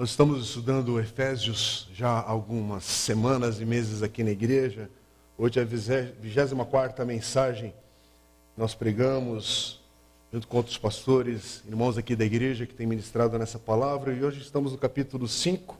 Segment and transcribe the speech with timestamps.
[0.00, 4.88] Nós estamos estudando Efésios já há algumas semanas e meses aqui na igreja.
[5.36, 7.74] Hoje é a 24 mensagem.
[8.56, 9.78] Nós pregamos
[10.32, 14.14] junto com outros pastores, irmãos aqui da igreja que têm ministrado nessa palavra.
[14.14, 15.76] E hoje estamos no capítulo 5.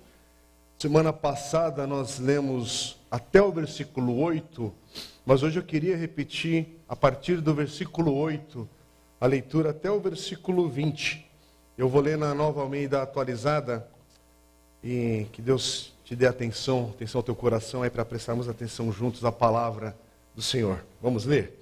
[0.77, 4.71] Semana passada nós lemos até o versículo 8,
[5.25, 8.68] mas hoje eu queria repetir a partir do versículo 8
[9.18, 11.27] a leitura até o versículo 20.
[11.79, 13.88] Eu vou ler na nova Almeida atualizada
[14.83, 19.25] e que Deus te dê atenção, atenção ao teu coração aí para prestarmos atenção juntos
[19.25, 19.97] à palavra
[20.34, 20.84] do Senhor.
[21.01, 21.59] Vamos ler?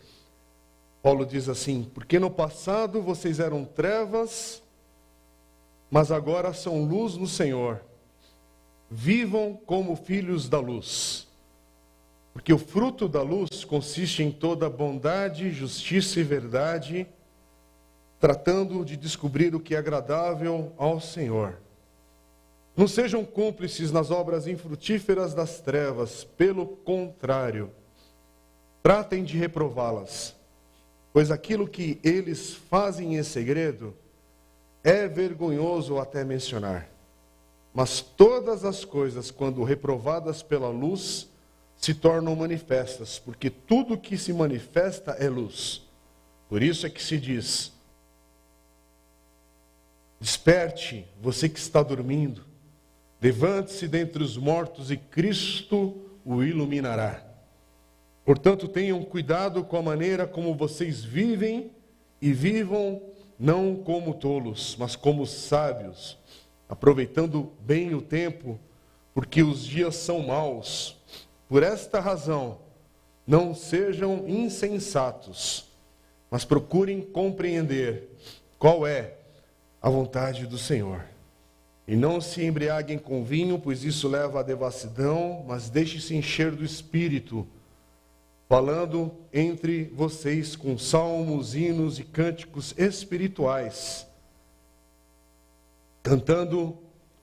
[1.03, 4.63] Paulo diz assim: Porque no passado vocês eram trevas,
[5.91, 7.83] mas agora são luz no Senhor.
[8.91, 11.27] Vivam como filhos da luz.
[12.33, 17.07] Porque o fruto da luz consiste em toda bondade, justiça e verdade,
[18.21, 21.59] tratando de descobrir o que é agradável ao Senhor.
[22.79, 27.73] Não sejam cúmplices nas obras infrutíferas das trevas, pelo contrário,
[28.81, 30.33] tratem de reprová-las,
[31.13, 33.97] pois aquilo que eles fazem em segredo
[34.85, 36.89] é vergonhoso até mencionar.
[37.75, 41.29] Mas todas as coisas, quando reprovadas pela luz,
[41.77, 45.83] se tornam manifestas, porque tudo que se manifesta é luz.
[46.49, 47.73] Por isso é que se diz:
[50.21, 52.47] Desperte, você que está dormindo,
[53.21, 57.25] Levante-se dentre os mortos e Cristo o iluminará.
[58.25, 61.73] Portanto, tenham cuidado com a maneira como vocês vivem
[62.21, 63.03] e vivam
[63.39, 66.19] não como tolos, mas como sábios,
[66.69, 68.61] aproveitando bem o tempo,
[69.15, 70.97] porque os dias são maus.
[71.49, 72.59] Por esta razão,
[73.27, 75.71] não sejam insensatos,
[76.31, 78.11] mas procurem compreender
[78.59, 79.15] qual é
[79.81, 81.05] a vontade do Senhor.
[81.89, 86.63] E não se embriaguem com vinho, pois isso leva à devassidão, mas deixe-se encher do
[86.63, 87.47] espírito,
[88.47, 94.07] falando entre vocês com salmos, hinos e cânticos espirituais,
[96.03, 96.77] cantando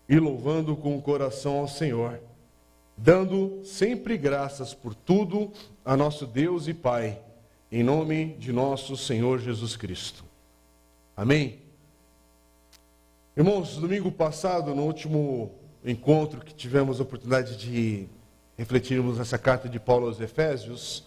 [0.09, 2.19] e louvando com o coração ao Senhor,
[2.97, 5.51] dando sempre graças por tudo
[5.83, 7.21] a nosso Deus e Pai,
[7.71, 10.25] em nome de nosso Senhor Jesus Cristo.
[11.15, 11.64] Amém.
[13.37, 15.51] Irmãos, domingo passado, no último
[15.83, 18.07] encontro que tivemos a oportunidade de
[18.57, 21.03] refletirmos nessa carta de Paulo aos Efésios,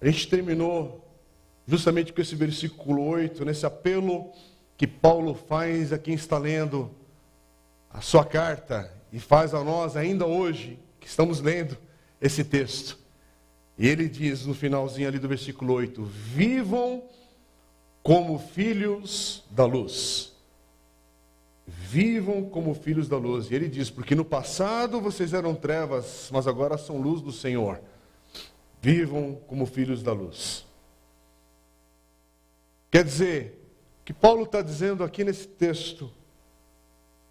[0.00, 1.06] a gente terminou
[1.66, 4.32] justamente com esse versículo 8, nesse apelo
[4.78, 6.90] que Paulo faz a quem está lendo
[7.90, 11.76] a sua carta e faz a nós ainda hoje, que estamos lendo
[12.18, 12.98] esse texto.
[13.76, 17.02] E ele diz no finalzinho ali do versículo 8: Vivam
[18.02, 20.37] como filhos da luz
[21.68, 23.50] vivam como filhos da luz.
[23.50, 27.80] E ele diz: Porque no passado vocês eram trevas, mas agora são luz do Senhor.
[28.80, 30.66] Vivam como filhos da luz.
[32.90, 33.58] Quer dizer,
[34.08, 36.10] que Paulo está dizendo aqui nesse texto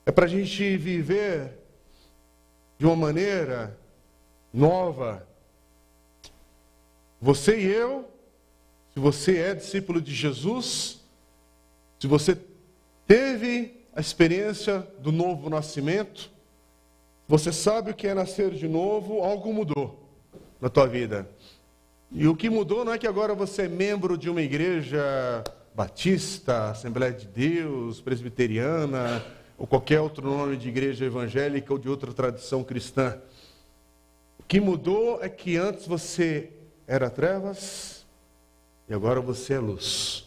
[0.05, 1.57] é para a gente viver
[2.77, 3.75] de uma maneira
[4.53, 5.27] nova.
[7.19, 8.07] Você e eu,
[8.93, 11.01] se você é discípulo de Jesus,
[11.99, 12.39] se você
[13.07, 16.29] teve a experiência do novo nascimento,
[17.27, 20.07] você sabe o que é nascer de novo, algo mudou
[20.61, 21.27] na tua vida.
[22.11, 25.43] E o que mudou não é que agora você é membro de uma igreja
[25.73, 29.25] batista, Assembleia de Deus, presbiteriana,
[29.57, 33.17] ou qualquer outro nome de igreja evangélica ou de outra tradição cristã.
[34.37, 36.51] O que mudou é que antes você
[36.85, 38.05] era trevas
[38.87, 40.26] e agora você é luz.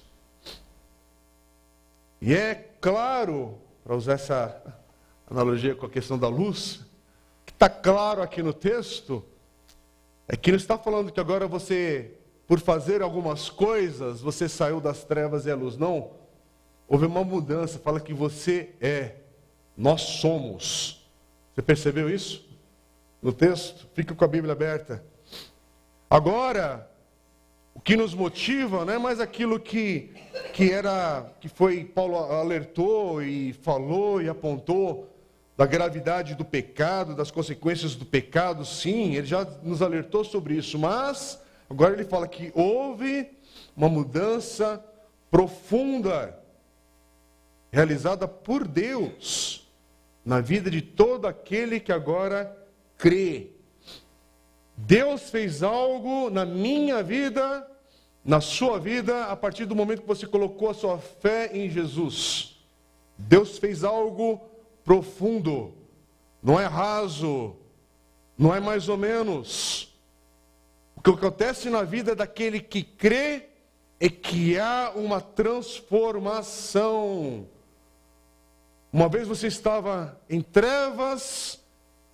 [2.20, 4.62] E é claro, para usar essa
[5.28, 6.80] analogia com a questão da luz,
[7.46, 9.24] que está claro aqui no texto,
[10.28, 12.12] é que não está falando que agora você,
[12.46, 15.76] por fazer algumas coisas, você saiu das trevas e a luz.
[15.76, 16.10] Não.
[16.86, 19.14] Houve uma mudança, fala que você é,
[19.76, 21.08] nós somos.
[21.54, 22.48] Você percebeu isso?
[23.22, 23.88] No texto?
[23.94, 25.04] Fica com a Bíblia aberta.
[26.08, 26.89] Agora,
[27.80, 30.10] o que nos motiva não é mais aquilo que,
[30.52, 35.08] que era, que foi, Paulo alertou e falou e apontou
[35.56, 40.78] da gravidade do pecado, das consequências do pecado, sim, ele já nos alertou sobre isso,
[40.78, 41.40] mas
[41.70, 43.30] agora ele fala que houve
[43.74, 44.84] uma mudança
[45.30, 46.38] profunda
[47.72, 49.66] realizada por Deus
[50.22, 52.54] na vida de todo aquele que agora
[52.98, 53.46] crê.
[54.76, 57.69] Deus fez algo na minha vida
[58.24, 62.58] na sua vida a partir do momento que você colocou a sua fé em Jesus.
[63.16, 64.40] Deus fez algo
[64.84, 65.74] profundo,
[66.42, 67.54] não é raso,
[68.36, 69.94] não é mais ou menos.
[70.96, 73.46] O que acontece na vida daquele que crê
[73.98, 77.46] é que há uma transformação.
[78.92, 81.60] Uma vez você estava em trevas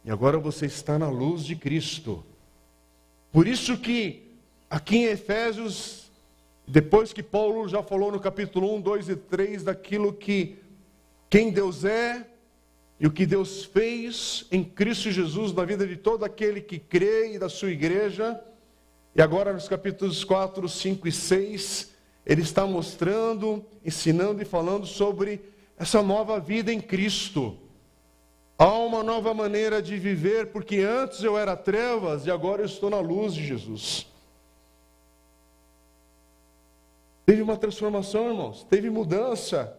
[0.05, 2.25] e agora você está na luz de Cristo.
[3.33, 4.26] Por isso que
[4.69, 6.11] aqui em Efésios,
[6.67, 10.59] depois que Paulo já falou no capítulo 1, 2 e 3 daquilo que
[11.31, 12.27] quem Deus é
[12.99, 17.35] e o que Deus fez em Cristo Jesus na vida de todo aquele que crê
[17.35, 18.41] e da sua igreja,
[19.15, 21.93] e agora nos capítulos 4, 5 e 6,
[22.25, 25.41] ele está mostrando, ensinando e falando sobre
[25.79, 27.57] essa nova vida em Cristo.
[28.59, 32.89] Há uma nova maneira de viver, porque antes eu era trevas e agora eu estou
[32.89, 34.07] na luz de Jesus.
[37.27, 39.77] Teve uma transformação, irmãos, teve mudança.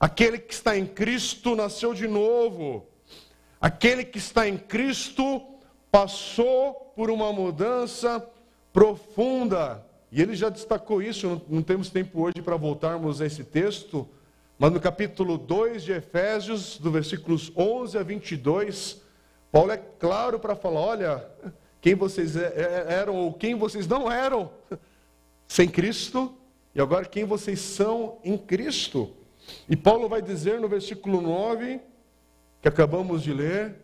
[0.00, 2.86] Aquele que está em Cristo nasceu de novo.
[3.60, 5.42] Aquele que está em Cristo
[5.90, 8.26] passou por uma mudança
[8.72, 9.84] profunda.
[10.10, 14.08] E ele já destacou isso, não temos tempo hoje para voltarmos a esse texto,
[14.58, 19.02] mas no capítulo 2 de Efésios, do versículos 11 a 22,
[19.52, 21.30] Paulo é claro para falar: olha,
[21.82, 24.50] quem vocês é, é, eram ou quem vocês não eram
[25.50, 26.32] sem Cristo,
[26.72, 29.10] e agora quem vocês são em Cristo.
[29.68, 31.80] E Paulo vai dizer no versículo 9,
[32.62, 33.74] que acabamos de ler,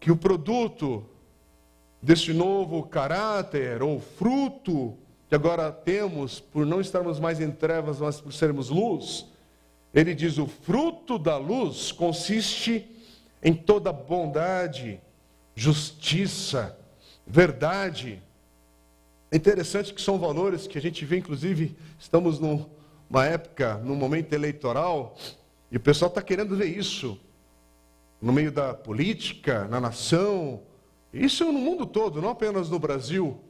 [0.00, 1.06] que o produto
[2.02, 4.98] desse novo caráter ou fruto
[5.28, 9.24] que agora temos por não estarmos mais em trevas, mas por sermos luz,
[9.94, 12.90] ele diz: o fruto da luz consiste
[13.40, 15.00] em toda bondade,
[15.54, 16.76] justiça,
[17.24, 18.20] verdade.
[19.32, 24.34] É interessante que são valores que a gente vê, inclusive, estamos numa época, num momento
[24.34, 25.16] eleitoral,
[25.70, 27.18] e o pessoal está querendo ver isso
[28.20, 30.60] no meio da política, na nação,
[31.14, 33.40] isso no mundo todo, não apenas no Brasil.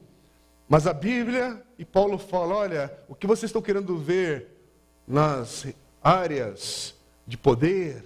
[0.69, 4.47] Mas a Bíblia, e Paulo fala: olha, o que vocês estão querendo ver
[5.05, 5.67] nas
[6.01, 6.95] áreas
[7.27, 8.05] de poder,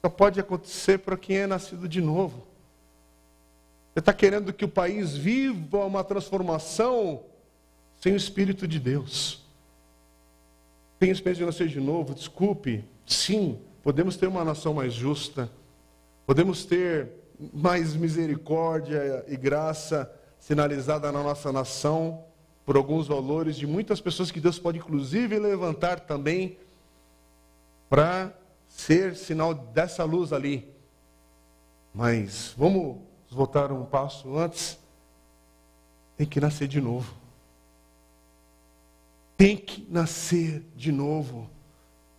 [0.00, 2.46] só pode acontecer para quem é nascido de novo.
[3.94, 7.22] Você está querendo que o país viva uma transformação
[8.00, 9.40] sem o Espírito de Deus.
[11.00, 15.48] O Espírito de nascer de novo, desculpe, sim, podemos ter uma nação mais justa,
[16.26, 17.08] podemos ter
[17.52, 20.10] mais misericórdia e graça
[20.40, 22.24] sinalizada na nossa nação
[22.66, 26.58] por alguns valores de muitas pessoas que Deus pode inclusive levantar também
[27.88, 28.32] para
[28.66, 30.68] ser sinal dessa luz ali.
[31.94, 34.78] Mas vamos voltar um passo antes.
[36.16, 37.12] Tem que nascer de novo.
[39.36, 41.50] Tem que nascer de novo.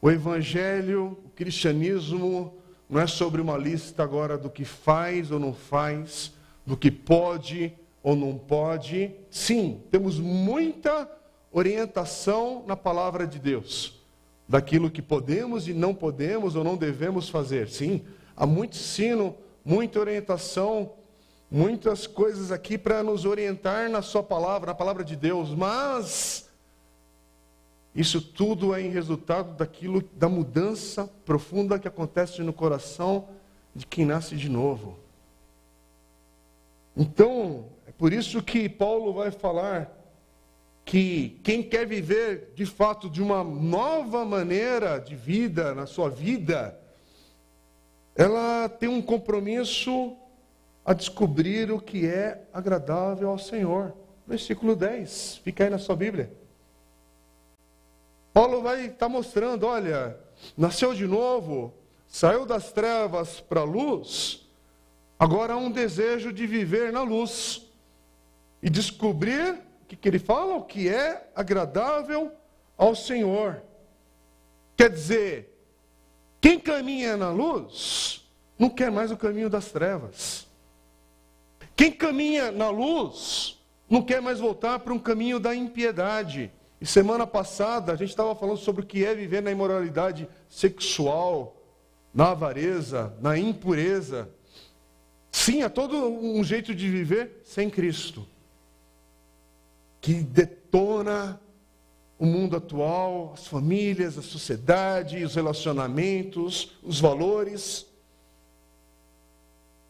[0.01, 2.53] O evangelho, o cristianismo
[2.89, 6.33] não é sobre uma lista agora do que faz ou não faz,
[6.65, 7.73] do que pode
[8.03, 9.12] ou não pode.
[9.31, 11.09] Sim, temos muita
[11.51, 13.95] orientação na palavra de Deus
[14.47, 17.67] daquilo que podemos e não podemos ou não devemos fazer.
[17.67, 18.03] Sim,
[18.35, 20.91] há muito ensino, muita orientação,
[21.56, 26.50] muitas coisas aqui para nos orientar na Sua palavra, na palavra de Deus, mas
[27.96, 33.29] isso tudo é em resultado daquilo, da mudança profunda que acontece no coração
[33.74, 35.00] de quem nasce de novo.
[36.96, 39.89] Então, é por isso que Paulo vai falar
[40.84, 46.77] que quem quer viver de fato de uma nova maneira de vida na sua vida,
[48.13, 50.18] ela tem um compromisso
[50.86, 53.94] a descobrir o que é agradável ao Senhor.
[54.27, 56.32] Versículo 10, fica aí na sua Bíblia.
[58.32, 60.18] Paulo vai estar tá mostrando: olha,
[60.56, 61.74] nasceu de novo,
[62.08, 64.48] saiu das trevas para a luz,
[65.18, 67.65] agora há um desejo de viver na luz
[68.62, 70.56] e descobrir o que, que ele fala?
[70.56, 72.32] O que é agradável
[72.77, 73.62] ao Senhor.
[74.75, 75.56] Quer dizer,
[76.42, 78.27] quem caminha na luz
[78.58, 80.45] não quer mais o caminho das trevas.
[81.75, 86.51] Quem caminha na luz não quer mais voltar para um caminho da impiedade.
[86.79, 91.62] E semana passada a gente estava falando sobre o que é viver na imoralidade sexual,
[92.13, 94.29] na avareza, na impureza.
[95.32, 98.25] Sim, há todo um jeito de viver sem Cristo
[100.00, 101.41] que detona
[102.20, 107.88] o mundo atual, as famílias, a sociedade, os relacionamentos, os valores.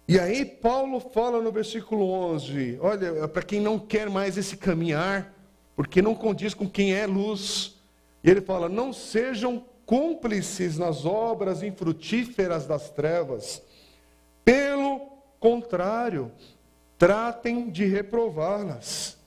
[0.08, 5.34] E aí Paulo fala no versículo 11, olha, para quem não quer mais esse caminhar,
[5.76, 7.76] porque não condiz com quem é luz.
[8.24, 13.62] E ele fala: "Não sejam cúmplices nas obras infrutíferas das trevas.
[14.44, 15.00] Pelo
[15.40, 16.32] contrário,
[16.98, 19.18] tratem de reprová-las.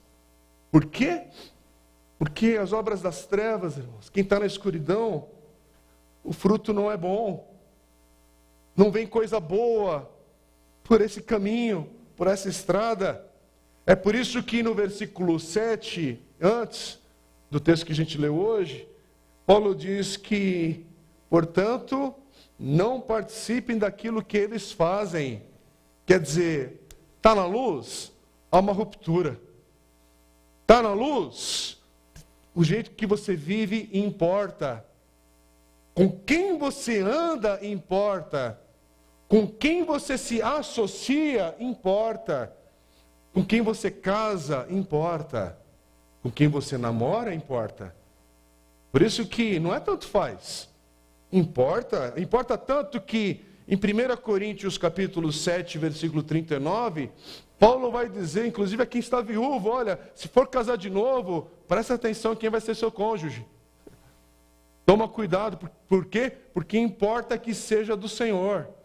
[0.71, 1.23] Por quê?
[2.17, 5.27] Porque as obras das trevas, irmãos, quem está na escuridão,
[6.23, 7.47] o fruto não é bom.
[8.75, 10.09] Não vem coisa boa
[10.89, 13.23] por esse caminho, por essa estrada.
[13.85, 16.97] É por isso que no versículo 7, antes
[17.47, 18.87] do texto que a gente leu hoje,
[19.45, 20.83] Paulo diz que,
[21.29, 22.15] portanto,
[22.57, 25.43] não participem daquilo que eles fazem.
[26.07, 26.81] Quer dizer,
[27.17, 28.11] está na luz,
[28.51, 29.39] há uma ruptura.
[30.63, 31.79] Está na luz,
[32.55, 34.83] o jeito que você vive importa.
[35.93, 38.59] Com quem você anda importa.
[39.29, 42.51] Com quem você se associa importa.
[43.31, 45.55] Com quem você casa importa.
[46.23, 47.95] Com quem você namora importa.
[48.91, 50.67] Por isso que não é tanto faz.
[51.31, 57.11] Importa, importa tanto que em 1 Coríntios capítulo 7, versículo 39,
[57.59, 61.93] Paulo vai dizer, inclusive a quem está viúvo, olha, se for casar de novo, presta
[61.93, 63.45] atenção quem vai ser seu cônjuge.
[64.87, 66.33] Toma cuidado, por quê?
[66.51, 68.78] Porque importa que seja do Senhor.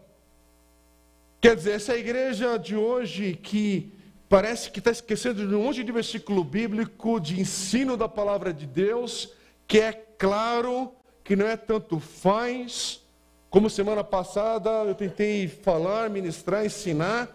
[1.45, 3.93] Quer dizer, essa igreja de hoje que
[4.27, 8.65] parece que está esquecendo de um monte de versículo bíblico, de ensino da palavra de
[8.65, 9.31] Deus,
[9.67, 10.91] que é claro,
[11.23, 12.99] que não é tanto faz,
[13.47, 17.29] como semana passada eu tentei falar, ministrar, ensinar,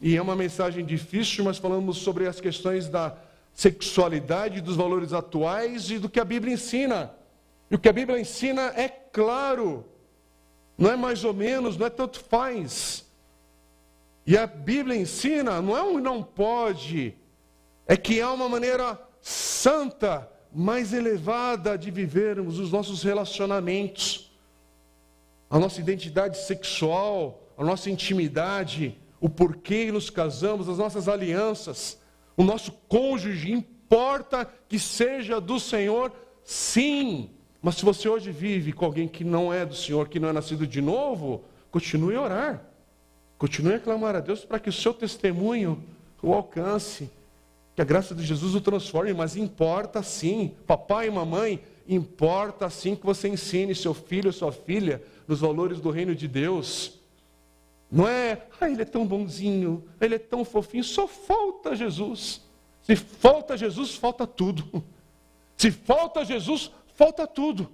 [0.00, 3.14] e é uma mensagem difícil, mas falamos sobre as questões da
[3.52, 7.12] sexualidade, dos valores atuais e do que a Bíblia ensina.
[7.70, 9.84] E o que a Bíblia ensina é claro,
[10.78, 13.09] não é mais ou menos, não é tanto faz.
[14.30, 17.16] E a Bíblia ensina, não é um não pode,
[17.84, 24.32] é que há uma maneira santa, mais elevada de vivermos os nossos relacionamentos,
[25.50, 32.00] a nossa identidade sexual, a nossa intimidade, o porquê nos casamos, as nossas alianças,
[32.36, 36.12] o nosso cônjuge, importa que seja do Senhor,
[36.44, 37.30] sim.
[37.60, 40.32] Mas se você hoje vive com alguém que não é do Senhor, que não é
[40.32, 42.69] nascido de novo, continue a orar.
[43.40, 45.82] Continue a clamar a Deus para que o seu testemunho
[46.22, 47.10] o alcance.
[47.74, 52.94] Que a graça de Jesus o transforme, mas importa sim, papai e mamãe, importa sim
[52.94, 57.00] que você ensine seu filho ou sua filha nos valores do reino de Deus.
[57.90, 62.42] Não é, ah, ele é tão bonzinho, ele é tão fofinho, só falta Jesus.
[62.82, 64.84] Se falta Jesus, falta tudo.
[65.56, 67.70] Se falta Jesus, falta tudo.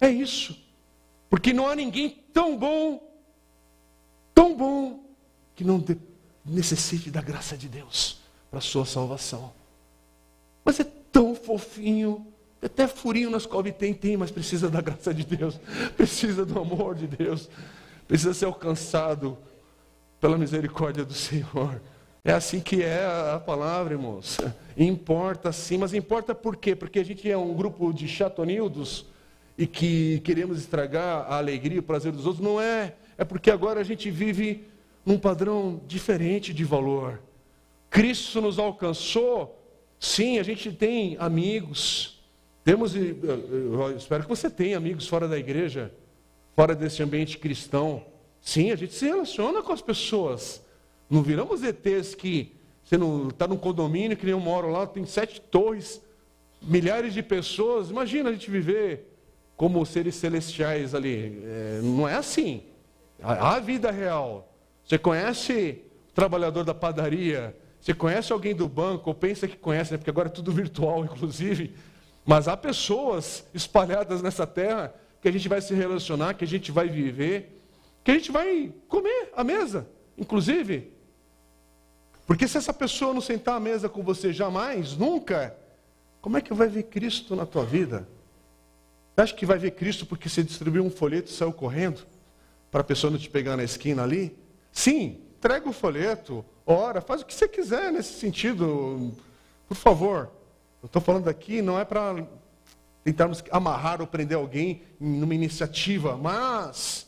[0.00, 0.60] É isso.
[1.30, 3.11] Porque não há ninguém tão bom,
[4.42, 5.04] tão bom,
[5.54, 5.84] que não
[6.44, 8.18] necessite da graça de Deus
[8.50, 9.52] para sua salvação.
[10.64, 12.26] Mas é tão fofinho,
[12.60, 15.60] até furinho nas cobras tem, tem, mas precisa da graça de Deus,
[15.96, 17.48] precisa do amor de Deus,
[18.08, 19.38] precisa ser alcançado
[20.20, 21.80] pela misericórdia do Senhor.
[22.24, 24.38] É assim que é a palavra, irmãos.
[24.76, 26.74] Importa sim, mas importa por quê?
[26.74, 29.06] Porque a gente é um grupo de chatonildos
[29.56, 32.44] e que queremos estragar a alegria e o prazer dos outros.
[32.44, 32.94] Não é.
[33.22, 34.64] É porque agora a gente vive
[35.06, 37.22] num padrão diferente de valor.
[37.88, 39.64] Cristo nos alcançou.
[39.96, 42.20] Sim, a gente tem amigos.
[42.64, 45.94] Temos, eu espero que você tenha amigos fora da igreja,
[46.56, 48.04] fora desse ambiente cristão.
[48.40, 50.60] Sim, a gente se relaciona com as pessoas.
[51.08, 55.06] Não viramos ETs que você não está num condomínio que nem eu moro lá, tem
[55.06, 56.02] sete torres,
[56.60, 57.88] milhares de pessoas.
[57.88, 59.14] Imagina a gente viver
[59.56, 61.40] como seres celestiais ali.
[61.44, 62.64] É, não é assim.
[63.22, 64.52] Há a vida real.
[64.84, 69.92] Você conhece o trabalhador da padaria, você conhece alguém do banco, ou pensa que conhece,
[69.92, 69.98] né?
[69.98, 71.74] porque agora é tudo virtual, inclusive.
[72.24, 76.70] Mas há pessoas espalhadas nessa terra que a gente vai se relacionar, que a gente
[76.70, 77.60] vai viver,
[78.04, 79.86] que a gente vai comer à mesa,
[80.18, 80.92] inclusive.
[82.26, 85.56] Porque se essa pessoa não sentar à mesa com você jamais, nunca,
[86.20, 88.08] como é que vai ver Cristo na tua vida?
[89.14, 92.06] Você acha que vai ver Cristo porque você distribuiu um folheto e saiu correndo?
[92.72, 94.34] Para a pessoa não te pegar na esquina ali?
[94.72, 99.12] Sim, entrega o folheto, ora, faz o que você quiser nesse sentido.
[99.68, 100.30] Por favor.
[100.82, 102.26] Eu estou falando aqui, não é para
[103.04, 107.06] tentarmos amarrar ou prender alguém numa iniciativa, mas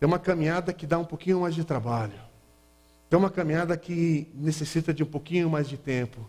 [0.00, 2.18] é uma caminhada que dá um pouquinho mais de trabalho.
[3.10, 6.24] Tem uma caminhada que necessita de um pouquinho mais de tempo.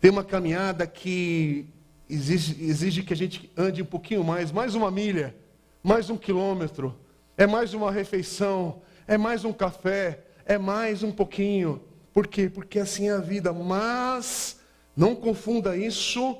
[0.00, 1.66] Tem uma caminhada que
[2.08, 5.34] exige, exige que a gente ande um pouquinho mais, mais uma milha,
[5.82, 6.94] mais um quilômetro.
[7.42, 11.82] É mais uma refeição, é mais um café, é mais um pouquinho.
[12.12, 12.48] Por quê?
[12.48, 13.52] Porque assim é a vida.
[13.52, 14.60] Mas
[14.96, 16.38] não confunda isso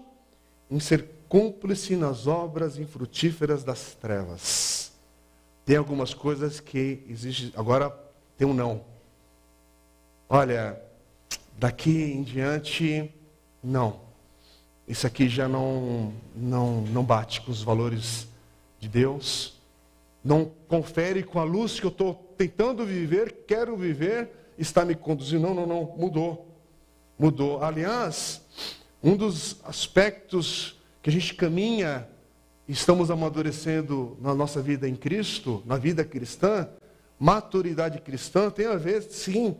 [0.70, 4.92] em ser cúmplice nas obras infrutíferas das trevas.
[5.64, 7.52] Tem algumas coisas que existe.
[7.56, 7.90] Agora
[8.38, 8.84] tem um não.
[10.28, 10.80] Olha,
[11.58, 13.12] daqui em diante,
[13.60, 14.02] não.
[14.86, 18.28] Isso aqui já não, não, não bate com os valores
[18.78, 19.60] de Deus.
[20.24, 25.42] Não confere com a luz que eu estou tentando viver, quero viver, está me conduzindo.
[25.42, 26.48] Não, não, não, mudou.
[27.18, 27.62] Mudou.
[27.62, 28.42] Aliás,
[29.02, 32.08] um dos aspectos que a gente caminha,
[32.68, 36.68] estamos amadurecendo na nossa vida em Cristo, na vida cristã,
[37.18, 39.56] maturidade cristã, tem a ver, sim,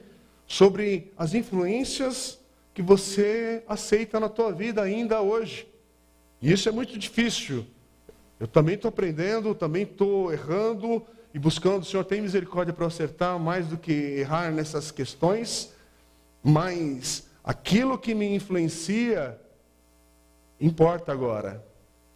[0.47, 2.39] sobre as influências
[2.75, 5.67] que você aceita na tua vida ainda hoje.
[6.41, 7.67] E isso é muito difícil.
[8.43, 11.01] Eu também estou aprendendo, também estou errando
[11.33, 15.73] e buscando, o Senhor tem misericórdia para acertar mais do que errar nessas questões,
[16.43, 19.39] mas aquilo que me influencia
[20.61, 21.65] importa agora.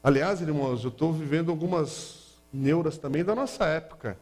[0.03, 4.19] Aliás, irmãos, eu estou vivendo algumas neuras também da nossa época.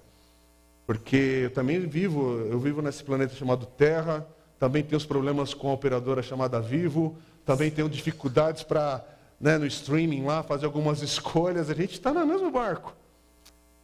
[0.86, 4.26] Porque eu também vivo, eu vivo nesse planeta chamado Terra,
[4.58, 9.02] também tenho os problemas com a operadora chamada Vivo, também tenho dificuldades para,
[9.40, 12.94] né, no streaming lá, fazer algumas escolhas, a gente está no mesmo barco.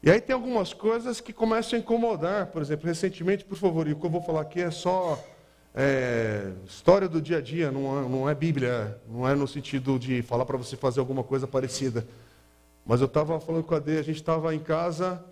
[0.03, 3.93] E aí tem algumas coisas que começam a incomodar, por exemplo, recentemente, por favor, e
[3.93, 5.23] o que eu vou falar aqui é só
[5.75, 9.99] é, história do dia a dia, não é, não é Bíblia, não é no sentido
[9.99, 12.07] de falar para você fazer alguma coisa parecida.
[12.87, 15.23] Mas eu estava falando com a Dê, a gente estava em casa,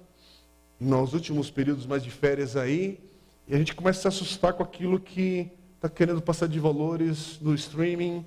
[0.78, 3.00] nos últimos períodos mais de férias aí,
[3.48, 7.38] e a gente começa a se assustar com aquilo que está querendo passar de valores
[7.40, 8.26] no streaming,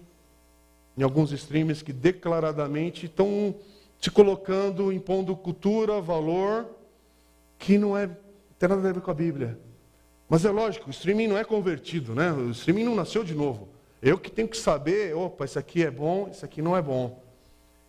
[0.97, 3.55] em alguns streamers que declaradamente estão
[3.99, 6.67] se colocando, impondo cultura, valor,
[7.57, 8.09] que não é,
[8.57, 9.59] tem nada a ver com a Bíblia.
[10.27, 12.31] Mas é lógico, o streaming não é convertido, né?
[12.31, 13.69] O streaming não nasceu de novo.
[14.01, 17.21] Eu que tenho que saber, opa, isso aqui é bom, isso aqui não é bom.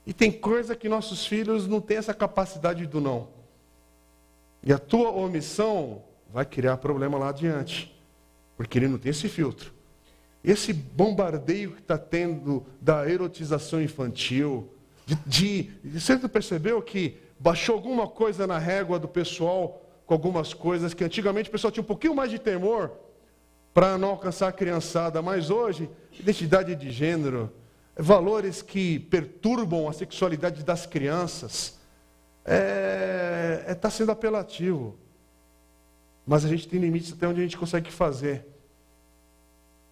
[0.04, 3.28] E tem coisa que nossos filhos não têm essa capacidade do não.
[4.62, 7.94] E a tua omissão vai criar problema lá adiante,
[8.56, 9.72] porque ele não tem esse filtro.
[10.44, 14.68] Esse bombardeio que está tendo da erotização infantil,
[15.06, 20.94] de, de, você percebeu que baixou alguma coisa na régua do pessoal com algumas coisas
[20.94, 22.92] que antigamente o pessoal tinha um pouquinho mais de temor
[23.72, 27.50] para não alcançar a criançada, mas hoje, identidade de gênero,
[27.96, 31.78] valores que perturbam a sexualidade das crianças,
[32.44, 34.96] está é, é, tá sendo apelativo.
[36.26, 38.46] Mas a gente tem limites até onde a gente consegue fazer.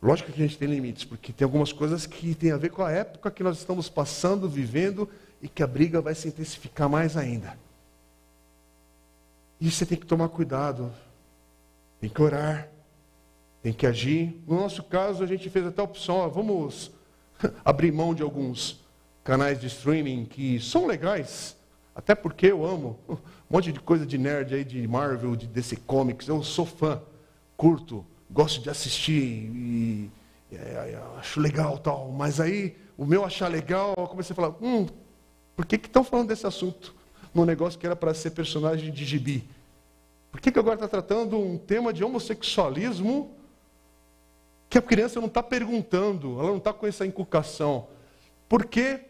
[0.03, 2.83] Lógico que a gente tem limites, porque tem algumas coisas que tem a ver com
[2.83, 5.09] a época que nós estamos passando, vivendo,
[5.43, 7.59] e que a briga vai se intensificar mais ainda.
[9.61, 10.91] E você tem que tomar cuidado,
[12.01, 12.69] tem que orar,
[13.63, 14.43] tem que agir.
[14.47, 16.91] No nosso caso, a gente fez até a opção, ó, vamos
[17.63, 18.81] abrir mão de alguns
[19.23, 21.57] canais de streaming que são legais,
[21.95, 23.19] até porque eu amo um
[23.51, 27.03] monte de coisa de nerd aí, de Marvel, de DC Comics, eu sou fã,
[27.55, 30.11] curto, gosto de assistir e
[30.53, 34.55] é, é acho legal tal, mas aí o meu achar legal, eu comecei a falar,
[34.61, 34.87] hum,
[35.57, 36.95] por que estão falando desse assunto?
[37.35, 39.49] num negócio que era para ser personagem de gibi.
[40.31, 43.35] Por que, que agora está tratando um tema de homossexualismo
[44.69, 47.89] que a criança não está perguntando, ela não está com essa inculcação?
[48.49, 49.01] Por quê?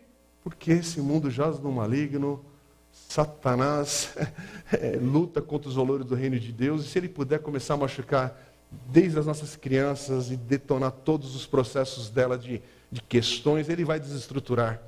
[0.43, 2.45] Porque esse mundo jaz no maligno,
[2.91, 4.15] Satanás
[4.73, 7.79] é, luta contra os valores do reino de Deus, e se ele puder começar a
[7.79, 13.85] machucar desde as nossas crianças e detonar todos os processos dela de, de questões, ele
[13.85, 14.81] vai desestruturar.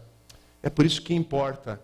[0.63, 1.81] É por isso que importa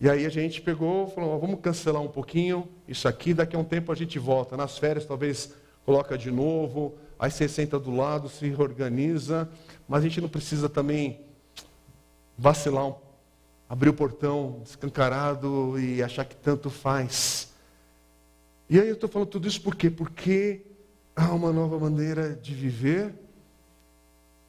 [0.00, 3.64] e aí a gente pegou, falou, vamos cancelar um pouquinho isso aqui, daqui a um
[3.64, 4.56] tempo a gente volta.
[4.56, 9.48] Nas férias talvez coloca de novo, aí você senta do lado, se organiza,
[9.88, 11.20] mas a gente não precisa também
[12.36, 12.92] vacilar,
[13.68, 17.52] abrir o portão escancarado e achar que tanto faz.
[18.68, 19.90] E aí eu estou falando tudo isso por quê?
[19.90, 20.66] Porque
[21.14, 23.14] há uma nova maneira de viver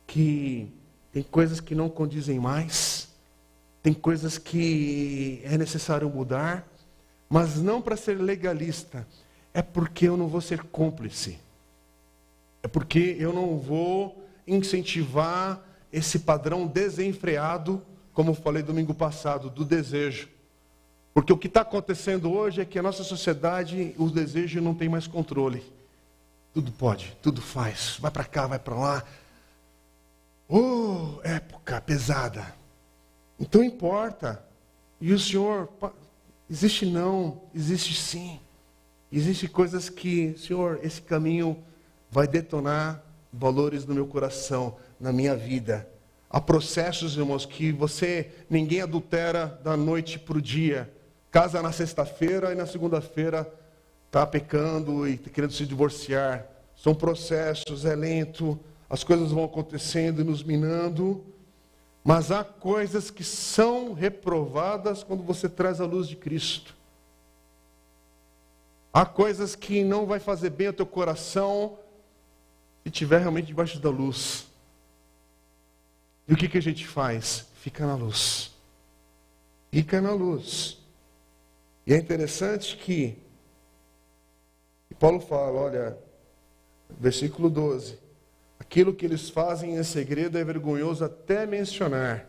[0.07, 0.71] que
[1.11, 3.05] tem coisas que não condizem mais
[3.85, 6.67] tem coisas que é necessário mudar,
[7.29, 9.07] mas não para ser legalista,
[9.53, 11.37] é porque eu não vou ser cúmplice.
[12.63, 17.79] É porque eu não vou incentivar esse padrão desenfreado,
[18.11, 20.29] como falei domingo passado, do desejo.
[21.13, 24.89] Porque o que está acontecendo hoje é que a nossa sociedade, o desejo não tem
[24.89, 25.61] mais controle.
[26.55, 27.97] Tudo pode, tudo faz.
[27.99, 29.03] Vai para cá, vai para lá.
[30.47, 32.55] Oh, época pesada.
[33.37, 34.41] Então importa.
[35.01, 35.67] E o Senhor,
[36.49, 38.39] existe não, existe sim.
[39.11, 41.61] Existem coisas que, Senhor, esse caminho
[42.09, 45.85] vai detonar valores no meu coração, na minha vida.
[46.29, 50.89] Há processos, irmãos, que você, ninguém adultera da noite para o dia.
[51.29, 53.45] Casa na sexta-feira e na segunda-feira
[54.15, 56.47] está pecando e querendo se divorciar.
[56.73, 58.57] São processos, é lento,
[58.89, 61.21] as coisas vão acontecendo e nos minando.
[62.01, 66.73] Mas há coisas que são reprovadas quando você traz a luz de Cristo.
[68.93, 71.77] Há coisas que não vai fazer bem ao teu coração
[72.83, 74.47] se estiver realmente debaixo da luz.
[76.25, 77.47] E o que, que a gente faz?
[77.55, 78.53] Fica na luz.
[79.73, 80.77] Fica na luz.
[81.85, 83.24] E é interessante que
[84.99, 85.97] Paulo fala, olha,
[86.89, 87.97] versículo 12:
[88.59, 92.27] aquilo que eles fazem em segredo é vergonhoso até mencionar,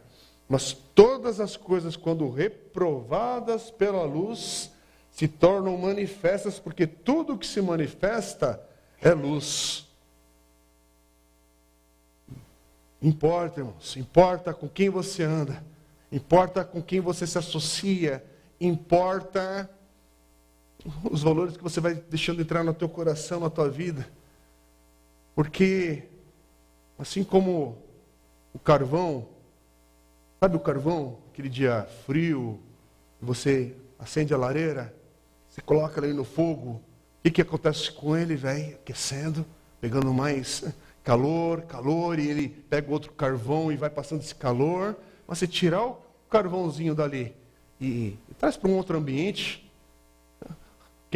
[0.49, 4.71] mas todas as coisas, quando reprovadas pela luz,
[5.11, 8.61] se tornam manifestas, porque tudo que se manifesta
[9.01, 9.87] é luz.
[13.01, 15.65] Importa, irmãos, importa com quem você anda,
[16.11, 18.25] importa com quem você se associa,
[18.61, 19.71] importa
[21.11, 24.07] os valores que você vai deixando entrar no teu coração, na tua vida.
[25.35, 26.05] Porque,
[26.99, 27.77] assim como
[28.55, 29.29] o carvão,
[30.41, 32.61] sabe o carvão, aquele dia frio,
[33.21, 34.95] você acende a lareira,
[35.49, 36.83] você coloca ele no fogo, o
[37.23, 39.45] que, que acontece com ele, vai aquecendo,
[39.81, 40.65] pegando mais
[41.03, 44.97] calor, calor, e ele pega outro carvão e vai passando esse calor,
[45.27, 45.99] mas você tirar o
[46.31, 47.35] carvãozinho dali
[47.81, 49.66] e, e traz para um outro ambiente,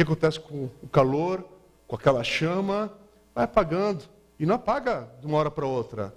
[0.05, 1.45] que acontece com o calor,
[1.87, 2.91] com aquela chama?
[3.33, 4.03] Vai apagando.
[4.39, 6.13] E não apaga de uma hora para outra.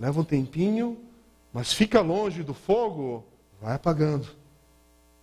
[0.00, 0.98] Leva um tempinho,
[1.52, 3.24] mas fica longe do fogo,
[3.60, 4.28] vai apagando.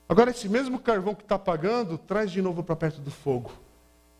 [0.07, 3.51] Agora, esse mesmo carvão que está apagando, traz de novo para perto do fogo.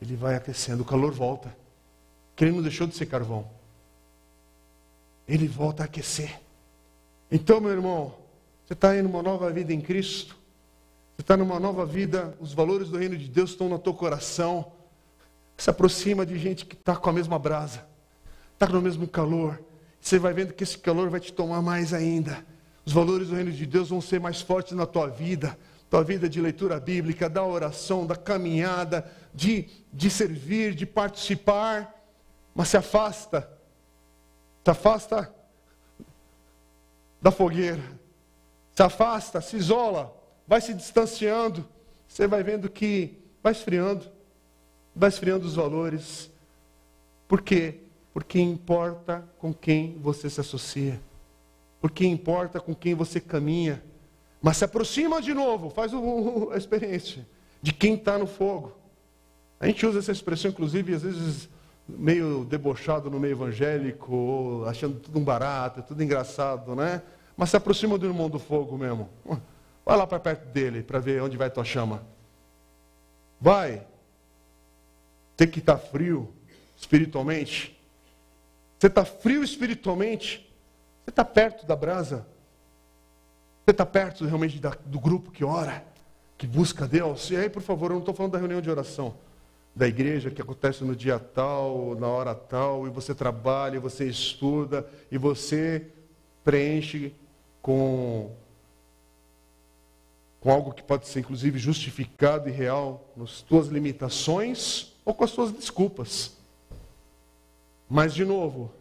[0.00, 1.54] Ele vai aquecendo, o calor volta.
[2.34, 3.46] Que ele não deixou de ser carvão.
[5.26, 6.40] Ele volta a aquecer.
[7.30, 8.14] Então, meu irmão,
[8.66, 10.39] você está aí numa nova vida em Cristo.
[11.20, 14.72] Você está numa nova vida, os valores do reino de Deus estão no teu coração.
[15.54, 17.86] Se aproxima de gente que está com a mesma brasa,
[18.54, 19.62] está no mesmo calor.
[20.00, 22.42] Você vai vendo que esse calor vai te tomar mais ainda.
[22.86, 25.58] Os valores do reino de Deus vão ser mais fortes na tua vida.
[25.90, 29.04] Tua vida de leitura bíblica, da oração, da caminhada,
[29.34, 32.02] de, de servir, de participar.
[32.54, 33.46] Mas se afasta.
[34.64, 35.34] Se afasta
[37.20, 37.82] da fogueira.
[38.74, 40.18] Se afasta, se isola
[40.50, 41.64] vai se distanciando,
[42.08, 44.04] você vai vendo que vai esfriando,
[44.96, 46.28] vai esfriando os valores.
[47.28, 47.76] Por quê?
[48.12, 51.00] Porque importa com quem você se associa,
[51.80, 53.80] porque importa com quem você caminha.
[54.42, 57.24] Mas se aproxima de novo, faz o, a experiência
[57.62, 58.72] de quem está no fogo.
[59.60, 61.48] A gente usa essa expressão, inclusive, às vezes
[61.86, 67.02] meio debochado no meio evangélico, achando tudo um barato, tudo engraçado, né?
[67.36, 69.08] Mas se aproxima do irmão do fogo mesmo.
[69.90, 72.06] Vai lá para perto dele para ver onde vai tua chama.
[73.40, 73.84] Vai.
[75.36, 76.32] Você que está frio
[76.76, 77.76] espiritualmente.
[78.78, 80.48] Você está frio espiritualmente.
[81.02, 82.24] Você está perto da brasa.
[83.64, 85.84] Você está perto realmente da, do grupo que ora,
[86.38, 87.28] que busca Deus.
[87.28, 89.16] E aí, por favor, eu não estou falando da reunião de oração
[89.74, 94.04] da igreja que acontece no dia tal, na hora tal, e você trabalha, e você
[94.04, 95.88] estuda, e você
[96.44, 97.12] preenche
[97.60, 98.30] com
[100.40, 105.32] com algo que pode ser inclusive justificado e real nas tuas limitações ou com as
[105.32, 106.32] tuas desculpas.
[107.88, 108.72] Mas, de novo,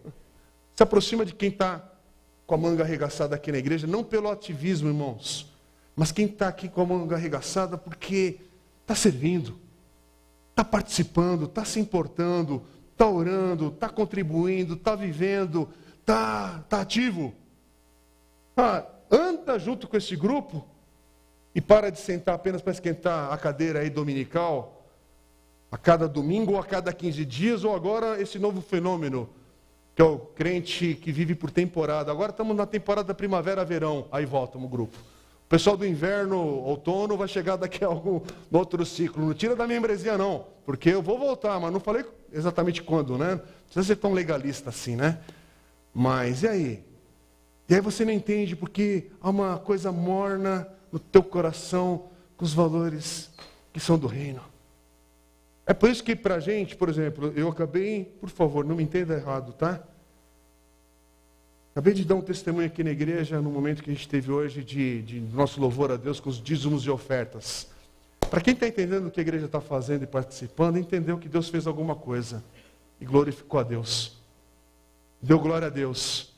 [0.75, 1.83] se aproxima de quem está
[2.47, 5.51] com a manga arregaçada aqui na igreja, não pelo ativismo, irmãos,
[5.95, 8.39] mas quem está aqui com a manga arregaçada porque
[8.81, 9.59] está servindo,
[10.51, 15.69] está participando, está se importando, está orando, está contribuindo, está vivendo,
[15.99, 17.33] está tá ativo.
[18.55, 20.65] Ah, anda junto com esse grupo
[21.53, 24.85] e para de sentar apenas para esquentar a cadeira aí dominical,
[25.71, 29.29] a cada domingo ou a cada 15 dias, ou agora esse novo fenômeno,
[29.95, 32.11] que é o crente que vive por temporada.
[32.11, 34.97] Agora estamos na temporada primavera-verão, aí volta o grupo.
[34.97, 39.25] O pessoal do inverno, outono, vai chegar daqui a algum outro ciclo.
[39.25, 43.31] Não tira da membresia, não, porque eu vou voltar, mas não falei exatamente quando, né?
[43.31, 45.19] Não precisa ser tão legalista assim, né?
[45.93, 46.83] Mas e aí?
[47.67, 52.53] E aí você não entende porque há uma coisa morna no teu coração com os
[52.53, 53.29] valores
[53.73, 54.41] que são do reino.
[55.65, 58.83] É por isso que para a gente, por exemplo, eu acabei, por favor, não me
[58.83, 59.83] entenda errado, tá?
[61.71, 64.63] Acabei de dar um testemunho aqui na igreja no momento que a gente teve hoje
[64.63, 67.69] de, de nosso louvor a Deus com os dízimos e ofertas.
[68.29, 71.49] Para quem está entendendo o que a igreja está fazendo e participando, entendeu que Deus
[71.49, 72.43] fez alguma coisa
[72.99, 74.17] e glorificou a Deus.
[75.21, 76.33] Deu glória a Deus.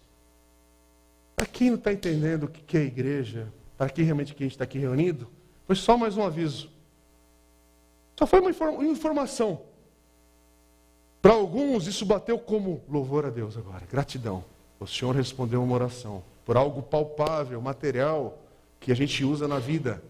[1.36, 3.48] para quem não está entendendo o que é igreja,
[3.82, 5.28] para quem realmente que a gente está aqui reunido,
[5.66, 6.70] foi só mais um aviso.
[8.16, 9.64] Só foi uma informação.
[11.20, 14.46] Para alguns, isso bateu como louvor a Deus agora, gratidão.
[14.80, 18.38] O Senhor respondeu uma oração por algo palpável, material,
[18.80, 20.04] que a gente usa na vida.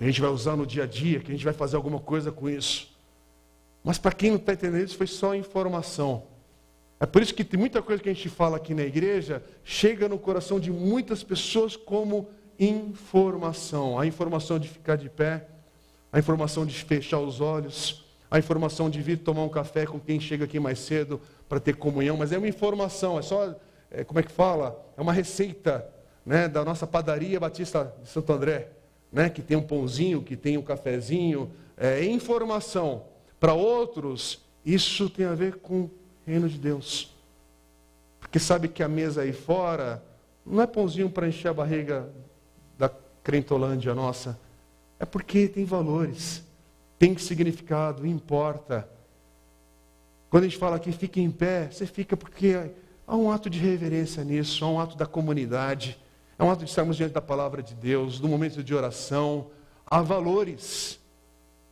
[0.00, 2.32] A gente vai usar no dia a dia, que a gente vai fazer alguma coisa
[2.32, 2.92] com isso.
[3.84, 6.24] Mas para quem não está entendendo isso, foi só informação.
[6.98, 10.08] É por isso que tem muita coisa que a gente fala aqui na igreja, chega
[10.08, 13.98] no coração de muitas pessoas como informação.
[13.98, 15.46] A informação de ficar de pé,
[16.12, 20.18] a informação de fechar os olhos, a informação de vir tomar um café com quem
[20.18, 23.54] chega aqui mais cedo para ter comunhão, mas é uma informação, é só,
[23.90, 24.84] é, como é que fala?
[24.96, 25.86] É uma receita
[26.24, 28.68] né, da nossa padaria Batista de Santo André,
[29.12, 33.04] né, que tem um pãozinho, que tem um cafezinho, é informação.
[33.38, 35.90] Para outros, isso tem a ver com o
[36.26, 37.14] reino de Deus.
[38.18, 40.02] Porque sabe que a mesa aí fora
[40.44, 42.08] não é pãozinho para encher a barriga
[43.26, 44.38] crentolândia nossa,
[45.00, 46.46] é porque tem valores
[46.98, 48.88] tem significado, importa.
[50.30, 52.70] Quando a gente fala aqui, fique em pé, você fica porque
[53.06, 55.98] há um ato de reverência nisso, há um ato da comunidade,
[56.38, 59.50] é um ato de estarmos diante da palavra de Deus, no momento de oração,
[59.86, 60.98] há valores.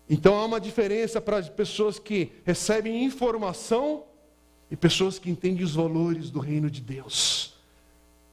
[0.09, 4.05] Então há uma diferença para as pessoas que recebem informação
[4.71, 7.55] e pessoas que entendem os valores do reino de Deus.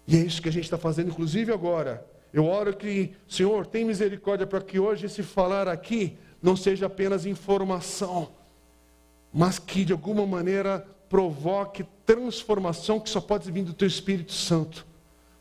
[0.06, 2.06] E é isso que a gente está fazendo, inclusive agora.
[2.34, 7.26] Eu oro que, Senhor, tem misericórdia para que hoje esse falar aqui não seja apenas
[7.26, 8.32] informação,
[9.34, 14.86] mas que de alguma maneira provoque transformação que só pode vir do teu Espírito Santo.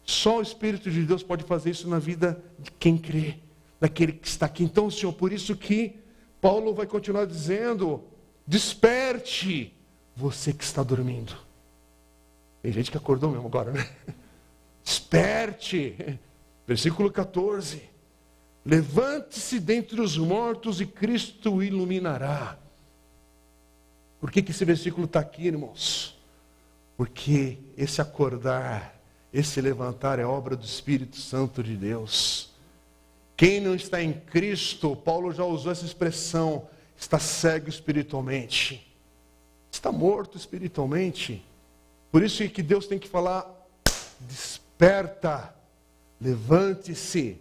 [0.05, 3.37] Só o Espírito de Deus pode fazer isso na vida de quem crê,
[3.79, 4.65] daquele que está aqui.
[4.65, 5.95] Então, Senhor, por isso que
[6.41, 8.03] Paulo vai continuar dizendo:
[8.45, 9.73] desperte,
[10.17, 11.37] você que está dormindo.
[12.63, 13.89] Tem gente que acordou mesmo agora, né?
[14.85, 16.19] Desperte.
[16.71, 17.83] Versículo 14.
[18.65, 22.57] Levante-se dentre os mortos e Cristo o iluminará.
[24.21, 26.17] Por que, que esse versículo está aqui, irmãos?
[26.97, 28.97] Porque esse acordar,
[29.33, 32.53] esse levantar é obra do Espírito Santo de Deus.
[33.37, 38.97] Quem não está em Cristo, Paulo já usou essa expressão, está cego espiritualmente,
[39.73, 41.45] está morto espiritualmente.
[42.13, 43.45] Por isso é que Deus tem que falar:
[44.21, 45.59] desperta,
[46.21, 47.39] levante-se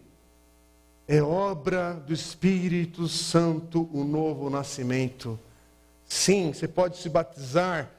[1.08, 5.40] é obra do Espírito Santo o novo nascimento.
[6.06, 7.90] Sim, você pode se batizar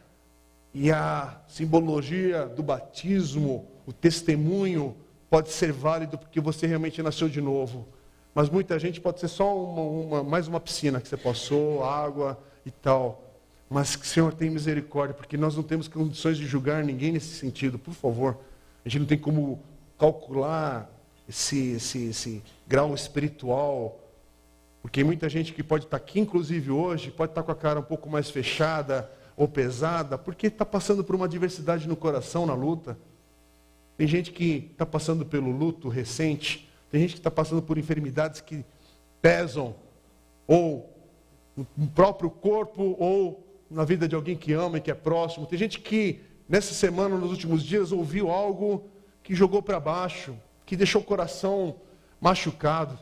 [0.73, 4.95] e a simbologia do batismo, o testemunho,
[5.29, 7.87] pode ser válido porque você realmente nasceu de novo.
[8.33, 12.39] Mas muita gente pode ser só uma, uma, mais uma piscina que você passou, água
[12.65, 13.25] e tal.
[13.69, 17.35] Mas que o Senhor tem misericórdia, porque nós não temos condições de julgar ninguém nesse
[17.37, 18.39] sentido, por favor.
[18.85, 19.61] A gente não tem como
[20.01, 20.91] calcular
[21.29, 24.01] esse, esse, esse grau espiritual.
[24.81, 27.83] Porque muita gente que pode estar aqui, inclusive hoje, pode estar com a cara um
[27.83, 32.99] pouco mais fechada ou pesada, porque está passando por uma diversidade no coração, na luta.
[33.99, 38.41] Tem gente que está passando pelo luto recente, tem gente que está passando por enfermidades
[38.41, 38.65] que
[39.21, 39.75] pesam,
[40.47, 40.91] ou
[41.77, 45.45] no próprio corpo, ou na vida de alguém que ama e que é próximo.
[45.45, 48.89] Tem gente que, nessa semana, nos últimos dias, ouviu algo
[49.23, 51.77] que jogou para baixo, que deixou o coração
[52.21, 52.99] machucado.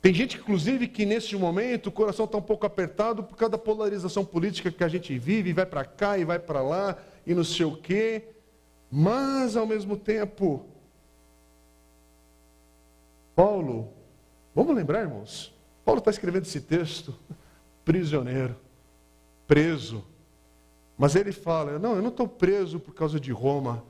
[0.00, 3.58] Tem gente, inclusive, que nesse momento o coração está um pouco apertado por causa da
[3.58, 7.34] polarização política que a gente vive, e vai para cá e vai para lá, e
[7.34, 8.24] não sei o quê.
[8.90, 10.66] Mas, ao mesmo tempo,
[13.34, 13.92] Paulo,
[14.54, 15.52] vamos lembrar, irmãos,
[15.84, 17.14] Paulo está escrevendo esse texto,
[17.84, 18.56] prisioneiro,
[19.46, 20.04] preso.
[20.96, 23.82] Mas ele fala: não, eu não estou preso por causa de Roma,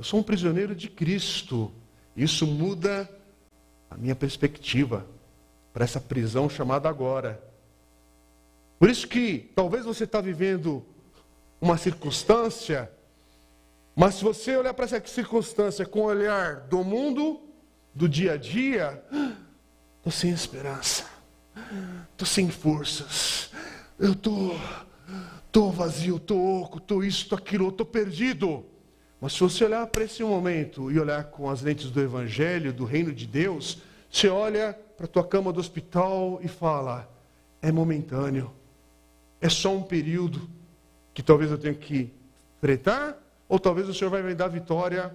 [0.00, 1.70] eu sou um prisioneiro de Cristo.
[2.16, 3.06] Isso muda
[3.90, 5.06] a minha perspectiva
[5.74, 7.38] para essa prisão chamada agora.
[8.78, 10.82] Por isso que talvez você está vivendo
[11.60, 12.90] uma circunstância,
[13.94, 17.38] mas se você olhar para essa circunstância com o olhar do mundo,
[17.94, 19.04] do dia a dia,
[19.98, 21.04] estou sem esperança,
[22.12, 23.50] estou sem forças,
[23.98, 25.14] eu estou tô,
[25.52, 28.64] tô vazio, estou oco, estou isso, estou aquilo, estou perdido.
[29.20, 32.84] Mas se você olhar para esse momento e olhar com as lentes do Evangelho, do
[32.84, 37.08] reino de Deus, você olha para a tua cama do hospital e fala:
[37.60, 38.50] é momentâneo,
[39.40, 40.48] é só um período
[41.12, 42.10] que talvez eu tenha que
[42.60, 43.16] fretar,
[43.48, 45.14] ou talvez o Senhor vai me dar vitória,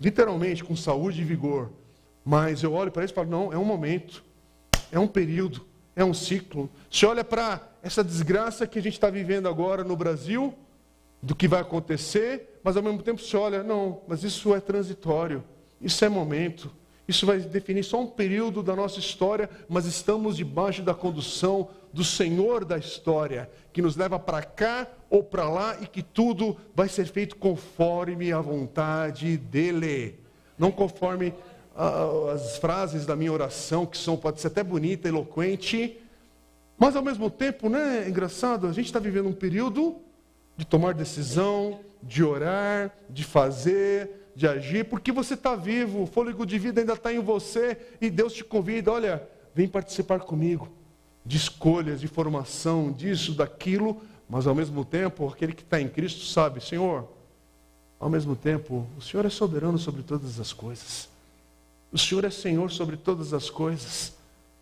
[0.00, 1.70] literalmente, com saúde e vigor.
[2.24, 4.24] Mas eu olho para isso e falo: não, é um momento,
[4.90, 6.70] é um período, é um ciclo.
[6.90, 10.54] Você olha para essa desgraça que a gente está vivendo agora no Brasil,
[11.22, 15.42] do que vai acontecer, mas ao mesmo tempo você olha, não, mas isso é transitório,
[15.80, 16.70] isso é momento,
[17.08, 22.04] isso vai definir só um período da nossa história, mas estamos debaixo da condução do
[22.04, 26.88] Senhor da história, que nos leva para cá ou para lá e que tudo vai
[26.88, 30.18] ser feito conforme a vontade dele,
[30.58, 31.32] não conforme
[32.32, 36.00] as frases da minha oração, que são, pode ser até bonita, eloquente,
[36.78, 39.96] mas ao mesmo tempo, né, é engraçado, a gente está vivendo um período
[40.56, 46.44] de tomar decisão, de orar, de fazer, de agir, porque você está vivo, o fôlego
[46.44, 50.68] de vida ainda está em você e Deus te convida: olha, vem participar comigo
[51.24, 56.24] de escolhas, de formação, disso, daquilo, mas ao mesmo tempo, aquele que está em Cristo
[56.24, 57.08] sabe, Senhor,
[57.98, 61.08] ao mesmo tempo, o Senhor é soberano sobre todas as coisas,
[61.90, 64.14] o Senhor é Senhor sobre todas as coisas,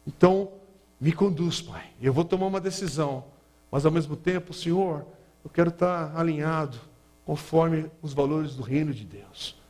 [0.06, 0.52] então
[0.98, 3.24] me conduz, Pai, eu vou tomar uma decisão,
[3.70, 5.04] mas ao mesmo tempo, Senhor,
[5.44, 6.78] eu quero estar alinhado
[7.24, 9.62] conforme os valores do reino de Deus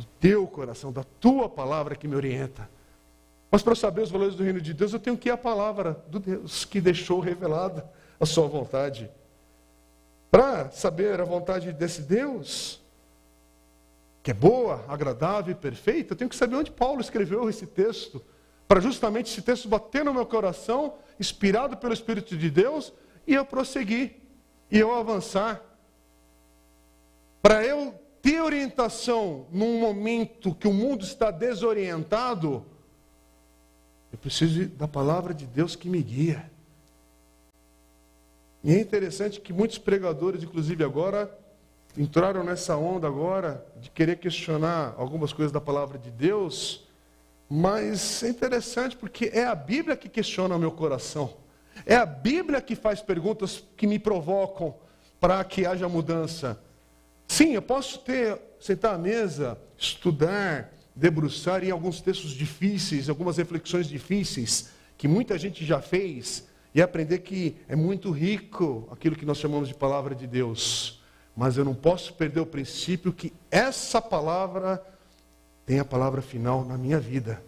[0.00, 2.68] do teu coração, da tua palavra que me orienta.
[3.50, 6.02] Mas para saber os valores do reino de Deus, eu tenho que ir à palavra
[6.08, 7.86] do Deus que deixou revelada
[8.18, 9.10] a sua vontade.
[10.30, 12.80] Para saber a vontade desse Deus,
[14.22, 18.22] que é boa, agradável e perfeita, eu tenho que saber onde Paulo escreveu esse texto,
[18.66, 22.90] para justamente esse texto bater no meu coração, inspirado pelo Espírito de Deus,
[23.26, 24.14] e eu prosseguir,
[24.70, 25.62] e eu avançar.
[27.42, 32.64] Para eu ter orientação num momento que o mundo está desorientado,
[34.12, 36.50] eu preciso da palavra de Deus que me guia.
[38.62, 41.34] E é interessante que muitos pregadores, inclusive agora,
[41.96, 46.86] entraram nessa onda agora de querer questionar algumas coisas da palavra de Deus,
[47.48, 51.34] mas é interessante porque é a Bíblia que questiona o meu coração.
[51.86, 54.74] É a Bíblia que faz perguntas que me provocam
[55.20, 56.60] para que haja mudança.
[57.26, 63.86] Sim, eu posso ter, sentar à mesa, estudar, debruçar em alguns textos difíceis, algumas reflexões
[63.86, 69.38] difíceis, que muita gente já fez, e aprender que é muito rico aquilo que nós
[69.38, 71.02] chamamos de palavra de Deus.
[71.36, 74.84] Mas eu não posso perder o princípio que essa palavra
[75.64, 77.42] tem a palavra final na minha vida.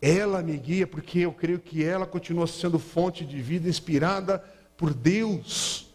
[0.00, 4.42] Ela me guia porque eu creio que ela continua sendo fonte de vida inspirada
[4.76, 5.92] por Deus.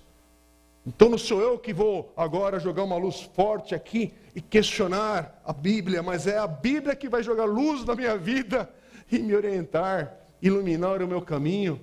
[0.85, 5.51] Então não sou eu que vou agora jogar uma luz forte aqui e questionar a
[5.51, 8.69] Bíblia, mas é a Bíblia que vai jogar luz na minha vida
[9.11, 11.81] e me orientar, iluminar o meu caminho.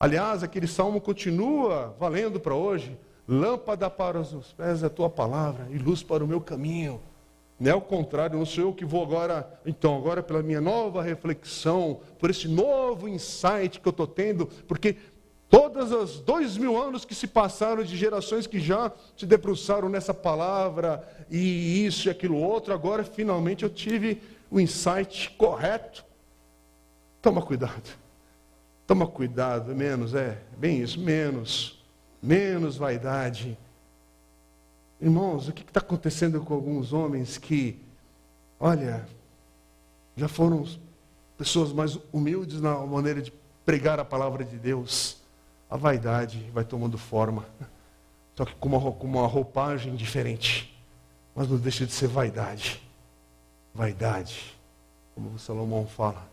[0.00, 2.98] Aliás, aquele salmo continua valendo para hoje.
[3.28, 7.00] Lâmpada para os pés é a tua palavra e luz para o meu caminho.
[7.60, 11.02] Não é o contrário, não sou eu que vou agora, então, agora pela minha nova
[11.02, 14.96] reflexão, por esse novo insight que eu estou tendo, porque
[15.50, 20.14] Todos os dois mil anos que se passaram de gerações que já se debruçaram nessa
[20.14, 26.04] palavra e isso e aquilo outro, agora finalmente eu tive o insight correto.
[27.20, 27.98] Toma cuidado.
[28.86, 31.84] Toma cuidado, menos, é, bem isso, menos,
[32.22, 33.58] menos vaidade.
[35.00, 37.80] Irmãos, o que está acontecendo com alguns homens que,
[38.58, 39.08] olha,
[40.16, 40.66] já foram
[41.38, 43.32] pessoas mais humildes na maneira de
[43.64, 45.20] pregar a palavra de Deus
[45.70, 47.46] a vaidade vai tomando forma,
[48.34, 50.76] só que com uma, roupagem diferente.
[51.32, 52.82] Mas não deixa de ser vaidade.
[53.72, 54.58] Vaidade.
[55.14, 56.28] Como Salomão fala,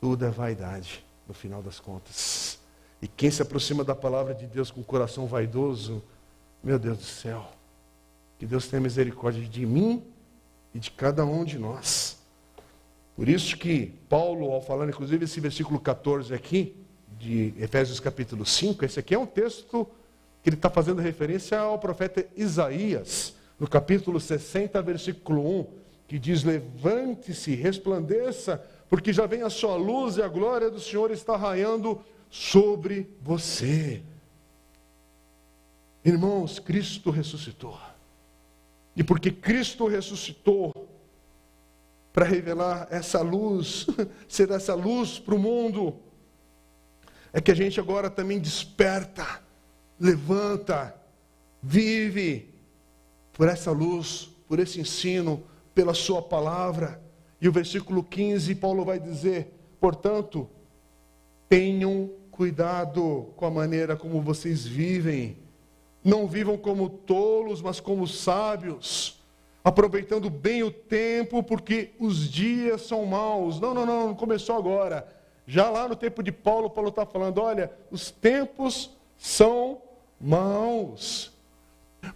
[0.00, 2.58] tudo é vaidade, no final das contas.
[3.00, 6.02] E quem se aproxima da palavra de Deus com o coração vaidoso,
[6.62, 7.50] meu Deus do céu,
[8.38, 10.02] que Deus tenha misericórdia de mim
[10.74, 12.18] e de cada um de nós.
[13.16, 16.76] Por isso que Paulo, ao falar, inclusive, esse versículo 14 aqui,
[17.18, 19.88] de Efésios capítulo 5, esse aqui é um texto
[20.40, 25.66] que ele está fazendo referência ao profeta Isaías, no capítulo 60, versículo 1,
[26.06, 31.10] que diz: Levante-se, resplandeça, porque já vem a sua luz e a glória do Senhor
[31.10, 34.00] está raiando sobre você.
[36.04, 37.76] Irmãos, Cristo ressuscitou.
[38.98, 40.74] E porque Cristo ressuscitou,
[42.12, 43.86] para revelar essa luz,
[44.26, 45.94] ser essa luz para o mundo,
[47.32, 49.40] é que a gente agora também desperta,
[50.00, 50.96] levanta,
[51.62, 52.52] vive
[53.32, 57.00] por essa luz, por esse ensino, pela Sua palavra.
[57.40, 60.50] E o versículo 15, Paulo vai dizer: portanto,
[61.48, 65.36] tenham cuidado com a maneira como vocês vivem.
[66.04, 69.20] Não vivam como tolos, mas como sábios,
[69.62, 73.60] aproveitando bem o tempo, porque os dias são maus.
[73.60, 75.18] Não, não, não, não começou agora
[75.50, 79.80] já lá no tempo de Paulo, Paulo está falando: olha, os tempos são
[80.20, 81.32] maus.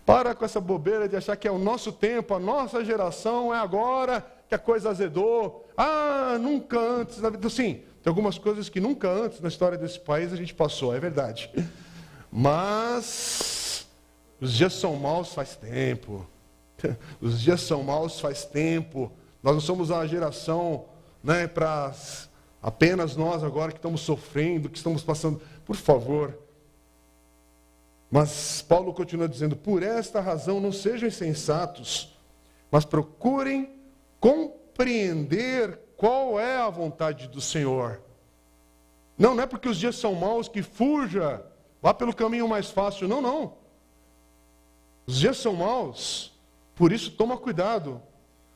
[0.04, 3.58] Para com essa bobeira de achar que é o nosso tempo, a nossa geração, é
[3.58, 5.66] agora que a coisa azedou.
[5.74, 7.48] Ah, nunca antes na vida.
[7.48, 11.00] Sim, tem algumas coisas que nunca antes na história desse país a gente passou, é
[11.00, 11.50] verdade.
[12.30, 13.61] Mas
[14.42, 16.26] os dias são maus faz tempo.
[17.20, 19.12] Os dias são maus faz tempo.
[19.40, 20.86] Nós não somos a geração
[21.22, 21.94] né, para
[22.60, 25.40] apenas nós agora que estamos sofrendo, que estamos passando.
[25.64, 26.36] Por favor,
[28.10, 32.12] mas Paulo continua dizendo: por esta razão não sejam insensatos,
[32.68, 33.70] mas procurem
[34.18, 38.00] compreender qual é a vontade do Senhor.
[39.16, 41.46] Não, não é porque os dias são maus que fuja,
[41.80, 43.06] vá pelo caminho mais fácil.
[43.06, 43.61] Não, não.
[45.12, 46.32] Os dias são maus,
[46.74, 48.00] por isso toma cuidado.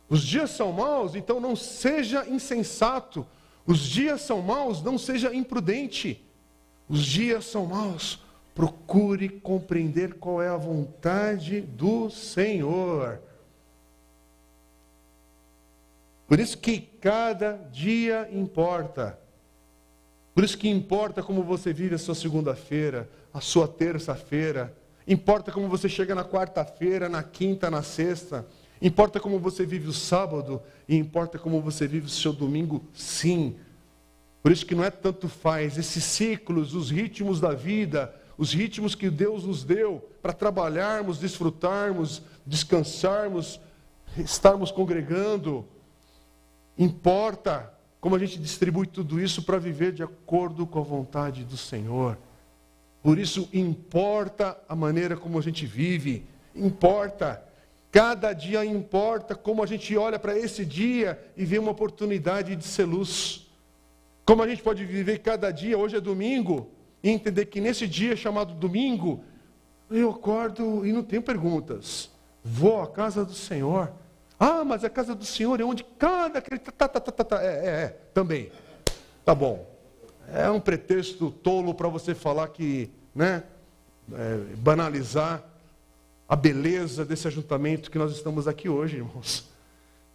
[0.08, 3.26] Os dias são maus, então não seja insensato.
[3.66, 6.24] Os dias são maus, não seja imprudente.
[6.88, 8.20] Os dias são maus,
[8.54, 13.20] procure compreender qual é a vontade do Senhor.
[16.26, 19.18] Por isso que cada dia importa.
[20.34, 24.74] Por isso que importa como você vive a sua segunda-feira, a sua terça-feira.
[25.06, 28.46] Importa como você chega na quarta-feira, na quinta, na sexta.
[28.82, 33.56] Importa como você vive o sábado e importa como você vive o seu domingo, sim.
[34.42, 38.94] Por isso que não é tanto faz, esses ciclos, os ritmos da vida, os ritmos
[38.94, 43.60] que Deus nos deu para trabalharmos, desfrutarmos, descansarmos,
[44.16, 45.66] estarmos congregando.
[46.76, 51.56] Importa como a gente distribui tudo isso para viver de acordo com a vontade do
[51.56, 52.18] Senhor.
[53.06, 57.40] Por isso, importa a maneira como a gente vive, importa.
[57.92, 62.64] Cada dia importa como a gente olha para esse dia e vê uma oportunidade de
[62.64, 63.48] ser luz.
[64.24, 66.68] Como a gente pode viver cada dia, hoje é domingo,
[67.00, 69.22] e entender que nesse dia chamado domingo,
[69.88, 72.10] eu acordo e não tenho perguntas.
[72.42, 73.92] Vou à casa do Senhor.
[74.36, 76.42] Ah, mas a casa do Senhor é onde cada.
[76.42, 77.40] Tá, tá, tá, tá, tá.
[77.40, 78.50] É, é, é, também.
[79.24, 79.76] Tá bom.
[80.28, 83.42] É um pretexto tolo para você falar que, né,
[84.12, 85.42] é, banalizar
[86.28, 89.48] a beleza desse ajuntamento que nós estamos aqui hoje, irmãos.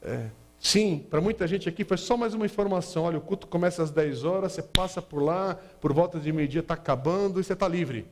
[0.01, 0.29] É,
[0.61, 3.05] Sim, para muita gente aqui foi só mais uma informação.
[3.05, 6.61] Olha, o culto começa às 10 horas, você passa por lá, por volta de meio-dia
[6.61, 8.05] está acabando e você está livre.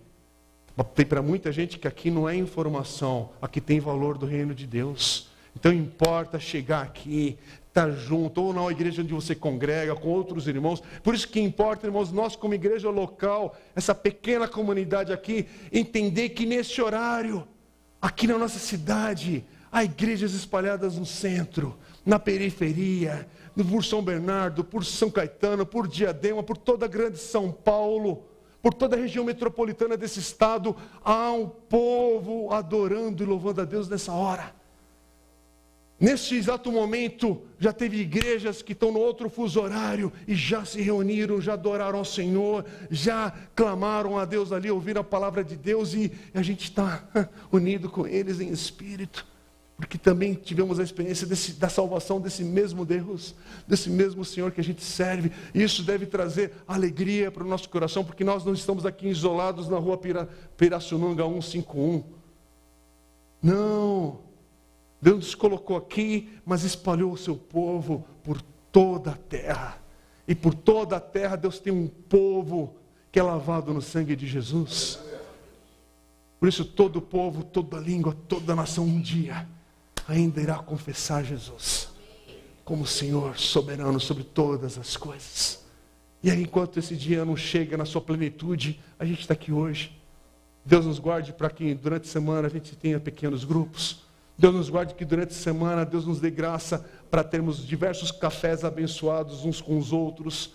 [0.96, 4.66] Tem para muita gente que aqui não é informação, aqui tem valor do reino de
[4.66, 5.30] Deus.
[5.56, 7.38] Então importa chegar aqui,
[7.80, 10.84] estar junto, ou na igreja onde você congrega, com outros irmãos.
[11.02, 16.46] Por isso que importa, irmãos, nós como igreja local, essa pequena comunidade aqui, entender que
[16.46, 17.48] nesse horário,
[18.02, 23.28] aqui na nossa cidade, há igrejas espalhadas no centro na periferia,
[23.70, 28.26] por São Bernardo, por São Caetano, por Diadema, por toda a grande São Paulo,
[28.62, 33.88] por toda a região metropolitana desse estado, há um povo adorando e louvando a Deus
[33.88, 34.59] nessa hora.
[36.00, 40.82] Nesse exato momento, já teve igrejas que estão no outro fuso horário e já se
[40.82, 45.94] reuniram, já adoraram ao Senhor, já clamaram a Deus ali, ouviram a palavra de Deus
[45.94, 47.04] e a gente está
[47.52, 49.28] unido com eles em espírito
[49.80, 53.34] porque também tivemos a experiência desse, da salvação desse mesmo Deus,
[53.66, 55.32] desse mesmo Senhor que a gente serve.
[55.56, 59.78] Isso deve trazer alegria para o nosso coração, porque nós não estamos aqui isolados na
[59.78, 60.28] rua Pira,
[60.58, 62.04] Pirassununga 151.
[63.42, 64.29] Não.
[65.02, 68.42] Deus colocou aqui, mas espalhou o seu povo por
[68.72, 69.78] toda a terra.
[70.28, 72.76] E por toda a terra Deus tem um povo
[73.12, 75.00] que é lavado no sangue de Jesus.
[76.40, 79.48] Por isso todo povo, toda língua, toda nação um dia
[80.08, 81.90] ainda irá confessar Jesus
[82.70, 85.66] como Senhor soberano sobre todas as coisas.
[86.22, 89.98] E aí, enquanto esse dia não chega na sua plenitude, a gente está aqui hoje.
[90.64, 94.04] Deus nos guarde para que durante a semana a gente tenha pequenos grupos.
[94.40, 98.64] Deus nos guarde que durante a semana Deus nos dê graça para termos diversos cafés
[98.64, 100.54] abençoados uns com os outros.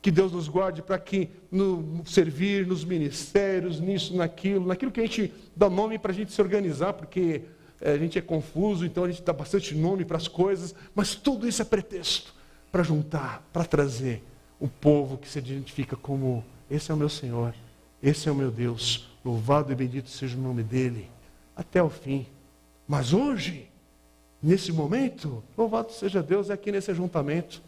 [0.00, 5.02] Que Deus nos guarde para que no servir nos ministérios, nisso, naquilo, naquilo que a
[5.02, 7.42] gente dá nome para a gente se organizar, porque
[7.78, 11.14] é, a gente é confuso, então a gente dá bastante nome para as coisas, mas
[11.14, 12.34] tudo isso é pretexto
[12.72, 14.24] para juntar, para trazer
[14.58, 17.54] o povo que se identifica como: esse é o meu Senhor,
[18.02, 21.10] esse é o meu Deus, louvado e bendito seja o nome dele,
[21.54, 22.26] até o fim.
[22.86, 23.70] Mas hoje,
[24.42, 27.62] nesse momento, louvado seja Deus, é aqui nesse ajuntamento.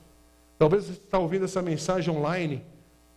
[0.59, 2.64] Talvez você está ouvindo essa mensagem online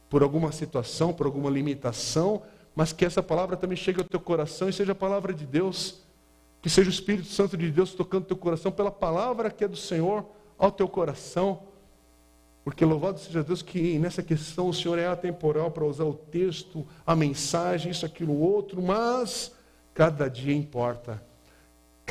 [0.10, 2.42] por alguma situação, por alguma limitação,
[2.76, 6.02] mas que essa palavra também chegue ao teu coração e seja a palavra de Deus
[6.62, 9.76] que seja o Espírito Santo de Deus tocando teu coração pela palavra que é do
[9.76, 10.26] Senhor
[10.58, 11.64] ao teu coração.
[12.64, 16.86] Porque louvado seja Deus que nessa questão o Senhor é atemporal para usar o texto,
[17.06, 19.52] a mensagem, isso, aquilo, outro, mas
[19.96, 21.22] cada dia importa.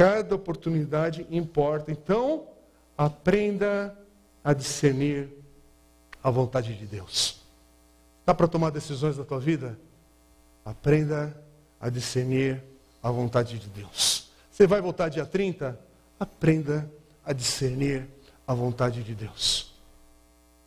[0.00, 1.92] Cada oportunidade importa.
[1.92, 2.46] Então,
[2.96, 3.94] aprenda
[4.42, 5.28] a discernir
[6.24, 7.42] a vontade de Deus.
[8.24, 9.78] Dá para tomar decisões na tua vida?
[10.64, 11.36] Aprenda
[11.78, 12.64] a discernir
[13.02, 14.30] a vontade de Deus.
[14.50, 15.78] Você vai voltar dia 30?
[16.18, 16.90] Aprenda
[17.22, 18.08] a discernir
[18.46, 19.74] a vontade de Deus.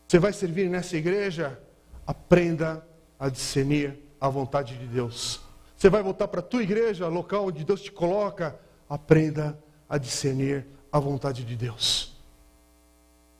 [0.08, 1.60] Você vai servir nessa igreja?
[2.06, 2.86] Aprenda
[3.20, 5.42] a discernir a vontade de Deus.
[5.76, 8.62] Você vai voltar para a tua igreja, local onde Deus te coloca?
[8.94, 9.58] Aprenda
[9.90, 12.16] a discernir a vontade de Deus.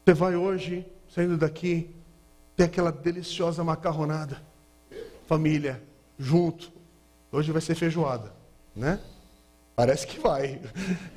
[0.04, 1.96] Você vai hoje, saindo daqui,
[2.56, 4.42] ter aquela deliciosa macarronada.
[5.28, 5.80] Família,
[6.18, 6.72] junto.
[7.32, 8.34] Hoje vai ser feijoada,
[8.76, 9.00] né?
[9.76, 10.60] Parece que vai.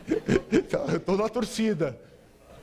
[0.95, 1.99] Estou na torcida.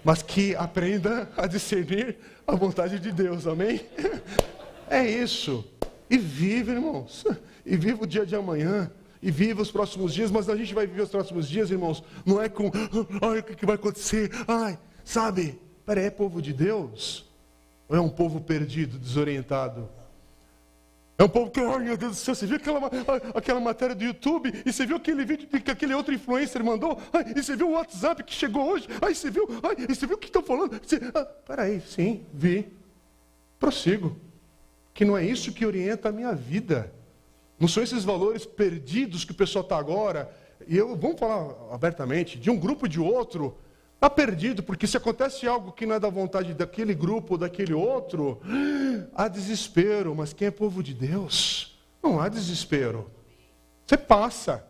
[0.03, 3.81] Mas que aprenda a discernir a vontade de Deus, amém?
[4.87, 5.65] É isso.
[6.07, 7.25] E vive, irmãos.
[7.65, 8.91] E viva o dia de amanhã.
[9.23, 10.29] E viva os próximos dias.
[10.29, 12.03] Mas a gente vai viver os próximos dias, irmãos.
[12.25, 12.69] Não é com,
[13.21, 14.29] ai, o que vai acontecer?
[14.45, 15.57] Ai, sabe?
[15.85, 17.25] Peraí, é povo de Deus?
[17.87, 19.89] Ou é um povo perdido, desorientado?
[21.17, 22.89] É um povo que, ai meu Deus do céu, você viu aquela,
[23.35, 24.51] aquela matéria do YouTube?
[24.65, 26.99] E você viu aquele vídeo que aquele outro influencer mandou?
[27.13, 28.87] Ai, e você viu o WhatsApp que chegou hoje?
[29.01, 29.47] Ai, você viu?
[29.63, 30.81] Ai, e você viu o que estão falando?
[30.83, 32.67] Você, ah, peraí, sim, vi.
[33.59, 34.17] Prossigo.
[34.93, 36.91] Que não é isso que orienta a minha vida.
[37.63, 40.29] Não são esses valores perdidos que o pessoal está agora.
[40.67, 43.57] E eu, vamos falar abertamente, de um grupo de outro,
[43.95, 47.73] Está perdido, porque se acontece algo que não é da vontade daquele grupo ou daquele
[47.73, 48.41] outro,
[49.15, 50.13] há desespero.
[50.13, 51.79] Mas quem é povo de Deus?
[52.03, 53.09] Não há desespero.
[53.85, 54.67] Você passa.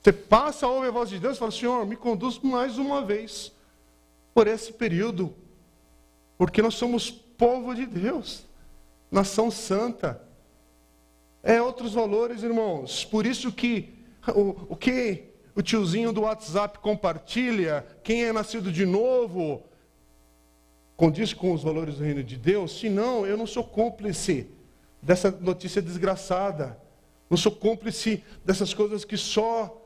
[0.00, 3.50] Você passa, ouve a voz de Deus e fala: Senhor, me conduz mais uma vez
[4.32, 5.34] por esse período.
[6.38, 8.44] Porque nós somos povo de Deus,
[9.10, 10.22] nação santa.
[11.42, 13.04] É outros valores, irmãos.
[13.04, 13.94] Por isso que
[14.28, 15.24] o, o que
[15.54, 19.62] o tiozinho do WhatsApp compartilha, quem é nascido de novo,
[20.96, 24.48] condiz com os valores do reino de Deus, senão eu não sou cúmplice
[25.02, 26.78] dessa notícia desgraçada,
[27.28, 29.82] não sou cúmplice dessas coisas que só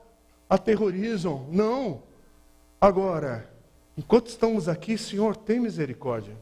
[0.48, 2.02] aterrorizam, não.
[2.80, 3.50] Agora,
[3.96, 6.36] enquanto estamos aqui, Senhor, tem misericórdia.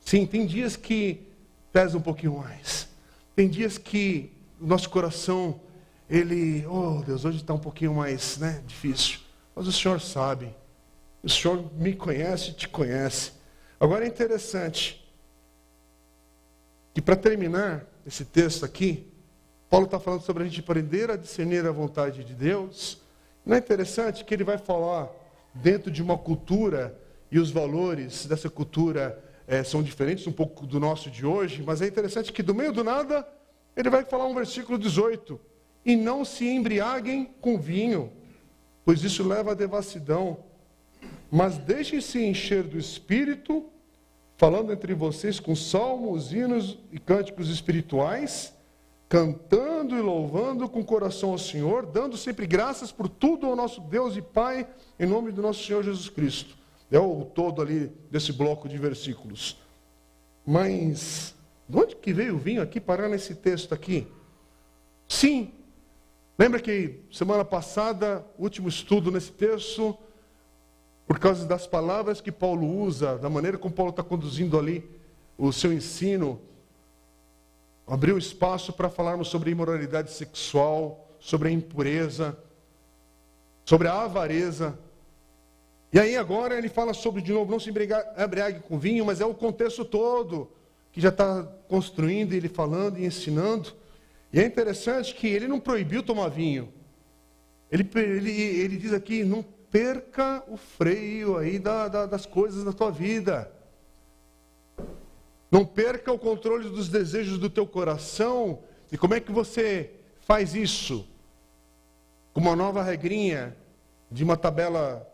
[0.00, 1.26] Sim, tem dias que
[1.72, 2.88] pesa um pouquinho mais,
[3.34, 5.60] tem dias que nosso coração
[6.08, 9.20] ele, oh Deus, hoje está um pouquinho mais né, difícil.
[9.54, 10.54] Mas o Senhor sabe.
[11.22, 13.32] O Senhor me conhece e te conhece.
[13.80, 15.04] Agora é interessante
[16.94, 19.12] que para terminar esse texto aqui,
[19.68, 23.00] Paulo está falando sobre a gente aprender a discernir a vontade de Deus.
[23.44, 25.10] Não é interessante que ele vai falar
[25.52, 26.96] dentro de uma cultura
[27.30, 31.82] e os valores dessa cultura é, são diferentes um pouco do nosso de hoje, mas
[31.82, 33.26] é interessante que do meio do nada
[33.76, 35.38] ele vai falar um versículo 18
[35.84, 38.10] e não se embriaguem com vinho,
[38.84, 40.38] pois isso leva à devassidão.
[41.30, 43.66] Mas deixem-se encher do Espírito,
[44.36, 48.54] falando entre vocês com salmos, hinos e cânticos espirituais,
[49.08, 54.16] cantando e louvando com coração ao Senhor, dando sempre graças por tudo ao nosso Deus
[54.16, 54.66] e Pai,
[54.98, 56.56] em nome do nosso Senhor Jesus Cristo.
[56.90, 59.56] É o todo ali desse bloco de versículos.
[60.44, 61.35] Mas,
[61.68, 64.06] de onde que veio o vinho aqui parar nesse texto aqui?
[65.08, 65.52] Sim,
[66.38, 69.96] Lembra que semana passada, último estudo nesse texto,
[71.06, 74.84] por causa das palavras que Paulo usa, da maneira como Paulo está conduzindo ali
[75.38, 76.38] o seu ensino,
[77.86, 82.38] abriu espaço para falarmos sobre imoralidade sexual, sobre a impureza,
[83.64, 84.78] sobre a avareza.
[85.90, 89.24] E aí agora ele fala sobre, de novo, não se embriague com vinho, mas é
[89.24, 90.50] o contexto todo
[90.96, 93.70] que já está construindo, ele falando e ensinando.
[94.32, 96.72] E é interessante que ele não proibiu tomar vinho.
[97.70, 102.72] Ele, ele, ele diz aqui: não perca o freio aí da, da, das coisas na
[102.72, 103.52] tua vida.
[105.50, 108.60] Não perca o controle dos desejos do teu coração.
[108.90, 109.90] E como é que você
[110.20, 111.06] faz isso?
[112.32, 113.54] Com uma nova regrinha
[114.10, 115.06] de uma tabela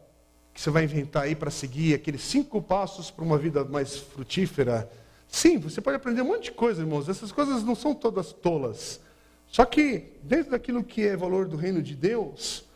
[0.54, 4.88] que você vai inventar aí para seguir, aqueles cinco passos para uma vida mais frutífera.
[5.32, 7.08] Sim, você pode aprender um monte de coisa, irmãos.
[7.08, 9.00] Essas coisas não são todas tolas.
[9.46, 12.66] Só que, dentro daquilo que é valor do reino de Deus,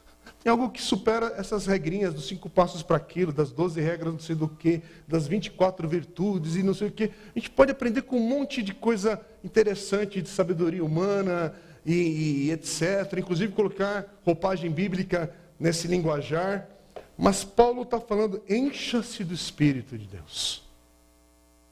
[0.42, 4.18] tem algo que supera essas regrinhas dos cinco passos para aquilo, das doze regras não
[4.18, 7.04] sei do que, das 24 virtudes e não sei o que.
[7.04, 11.54] A gente pode aprender com um monte de coisa interessante de sabedoria humana
[11.84, 13.18] e, e etc.
[13.18, 15.30] Inclusive colocar roupagem bíblica
[15.60, 16.66] nesse linguajar.
[17.18, 20.65] Mas Paulo está falando, encha-se do Espírito de Deus.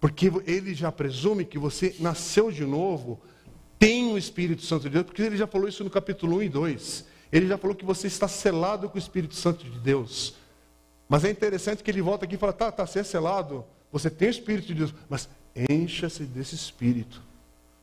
[0.04, 3.18] Porque ele já presume que você nasceu de novo
[3.78, 6.48] tem o Espírito Santo de Deus, porque ele já falou isso no capítulo 1 e
[6.50, 7.06] 2.
[7.32, 10.34] Ele já falou que você está selado com o Espírito Santo de Deus.
[11.08, 14.10] Mas é interessante que ele volta aqui e fala: tá, tá, você é selado, você
[14.10, 15.26] tem o Espírito de Deus, mas
[15.70, 17.22] encha-se desse Espírito.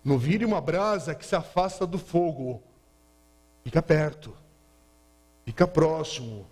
[0.05, 2.61] Não vire uma brasa que se afasta do fogo.
[3.63, 4.31] Fica perto,
[5.43, 6.45] fica próximo.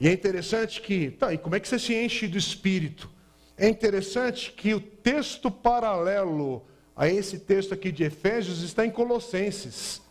[0.00, 3.14] E é interessante que, tá, e como é que você se enche do Espírito?
[3.56, 6.62] É interessante que o texto paralelo
[6.94, 10.02] a esse texto aqui de Efésios está em Colossenses.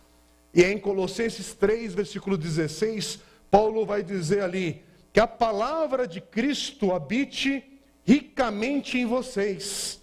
[0.54, 3.20] E é em Colossenses 3, versículo 16,
[3.52, 7.64] Paulo vai dizer ali que a palavra de Cristo habite
[8.04, 10.02] ricamente em vocês.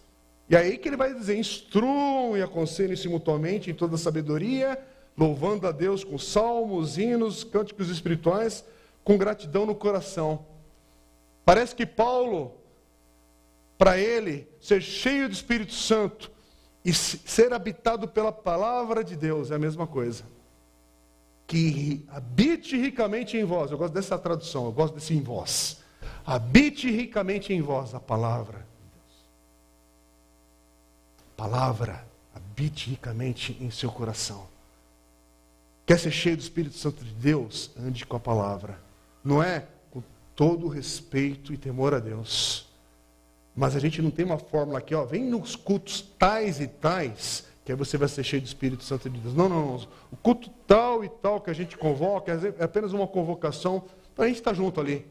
[0.48, 4.78] E aí que ele vai dizer: instruam e aconselhem-se mutuamente em toda sabedoria,
[5.16, 8.64] louvando a Deus com salmos, hinos, cânticos espirituais,
[9.04, 10.44] com gratidão no coração.
[11.44, 12.54] Parece que Paulo,
[13.82, 16.30] para ele, ser cheio do Espírito Santo
[16.84, 20.22] e ser habitado pela palavra de Deus é a mesma coisa
[21.48, 23.72] que habite ricamente em vós.
[23.72, 25.82] Eu gosto dessa tradução, eu gosto desse em vós.
[26.24, 28.64] Habite ricamente em vós a palavra de
[28.94, 29.26] Deus.
[31.36, 34.46] Palavra, habite ricamente em seu coração.
[35.84, 37.72] Quer ser cheio do Espírito Santo de Deus?
[37.76, 38.78] Ande com a palavra.
[39.24, 40.00] Não é com
[40.36, 42.70] todo respeito e temor a Deus.
[43.54, 47.50] Mas a gente não tem uma fórmula aqui, ó, vem nos cultos tais e tais
[47.64, 49.34] que aí você vai ser cheio do Espírito Santo de Deus.
[49.34, 49.88] Não, não, não.
[50.10, 53.84] O culto tal e tal que a gente convoca é apenas uma convocação
[54.14, 55.06] para a gente estar junto ali.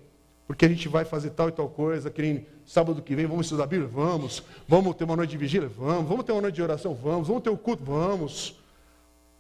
[0.46, 3.64] Porque a gente vai fazer tal e tal coisa, querendo sábado que vem, vamos estudar
[3.64, 3.88] a Bíblia?
[3.88, 4.44] Vamos.
[4.68, 5.70] Vamos ter uma noite de vigília?
[5.70, 6.10] Vamos.
[6.10, 6.94] Vamos ter uma noite de oração?
[6.94, 7.30] Vamos.
[7.30, 7.84] Vamos ter o um culto?
[7.86, 8.61] Vamos.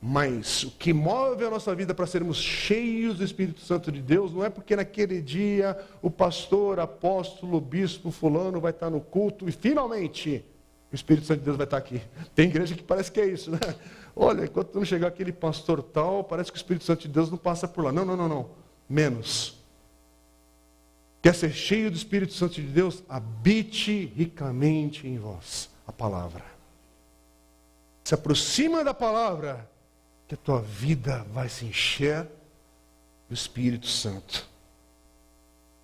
[0.03, 4.33] Mas o que move a nossa vida para sermos cheios do Espírito Santo de Deus
[4.33, 9.51] não é porque naquele dia o pastor, apóstolo, bispo, fulano vai estar no culto e
[9.51, 10.43] finalmente
[10.91, 12.01] o Espírito Santo de Deus vai estar aqui.
[12.33, 13.59] Tem igreja que parece que é isso, né?
[14.15, 17.37] Olha, enquanto não chegar aquele pastor tal, parece que o Espírito Santo de Deus não
[17.37, 17.91] passa por lá.
[17.91, 18.49] Não, não, não, não.
[18.89, 19.55] Menos.
[21.21, 23.03] Quer ser cheio do Espírito Santo de Deus?
[23.07, 26.43] Habite ricamente em vós a palavra.
[28.03, 29.69] Se aproxima da palavra,
[30.31, 32.25] que a tua vida vai se encher
[33.27, 34.47] do Espírito Santo.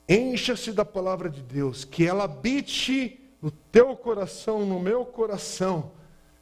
[0.08, 5.92] Encha-se da palavra de Deus, que ela habite no teu coração, no meu coração,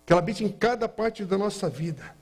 [0.05, 2.15] que ela habite em cada parte da nossa vida.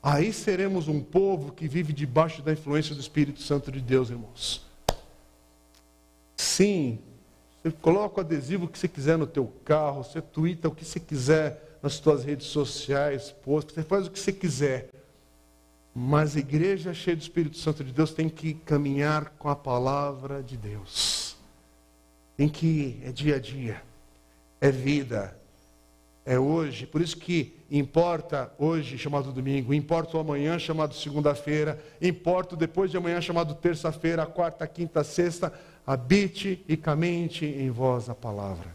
[0.00, 4.64] Aí seremos um povo que vive debaixo da influência do Espírito Santo de Deus, irmãos.
[6.36, 7.00] Sim,
[7.60, 11.00] você coloca o adesivo que você quiser no teu carro, você twitta o que você
[11.00, 14.93] quiser nas suas redes sociais, post, você faz o que você quiser.
[15.94, 20.42] Mas a igreja cheia do Espírito Santo de Deus tem que caminhar com a palavra
[20.42, 21.36] de Deus.
[22.36, 23.80] Tem que é dia a dia
[24.64, 25.36] é vida,
[26.24, 26.86] é hoje.
[26.86, 32.90] Por isso que importa hoje, chamado domingo, importa o amanhã, chamado segunda-feira, importa o depois
[32.90, 35.52] de amanhã, chamado terça-feira, quarta, quinta, sexta.
[35.86, 38.74] Habite ricamente em vós a palavra.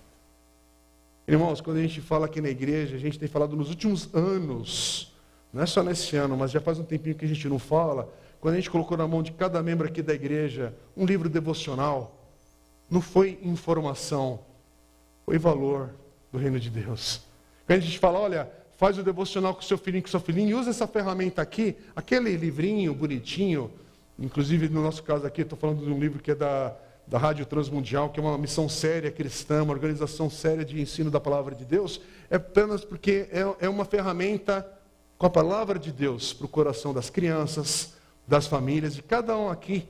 [1.27, 5.11] Irmãos, quando a gente fala aqui na igreja, a gente tem falado nos últimos anos,
[5.51, 8.11] não é só nesse ano, mas já faz um tempinho que a gente não fala,
[8.39, 12.15] quando a gente colocou na mão de cada membro aqui da igreja um livro devocional,
[12.89, 14.39] não foi informação,
[15.25, 15.91] foi valor
[16.31, 17.21] do reino de Deus.
[17.65, 20.53] Quando a gente fala, olha, faz o devocional com seu filhinho, com seu filhinho, e
[20.55, 23.71] usa essa ferramenta aqui, aquele livrinho bonitinho,
[24.17, 26.75] inclusive no nosso caso aqui, estou falando de um livro que é da,
[27.05, 31.19] da Rádio Transmundial, que é uma missão séria cristã, uma organização séria de ensino da
[31.19, 34.65] palavra de Deus, é apenas porque é, é uma ferramenta
[35.19, 37.93] com a palavra de Deus para o coração das crianças,
[38.25, 39.85] das famílias, de cada um aqui.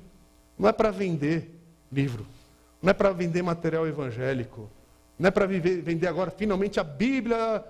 [0.57, 1.55] Não é para vender
[1.91, 2.25] livro,
[2.82, 4.67] não é para vender material evangélico,
[5.19, 7.63] não é para vender agora finalmente a Bíblia,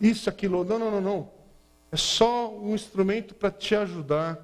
[0.00, 0.62] isso, aquilo.
[0.62, 1.30] Não, não, não, não.
[1.90, 4.38] É só um instrumento para te ajudar,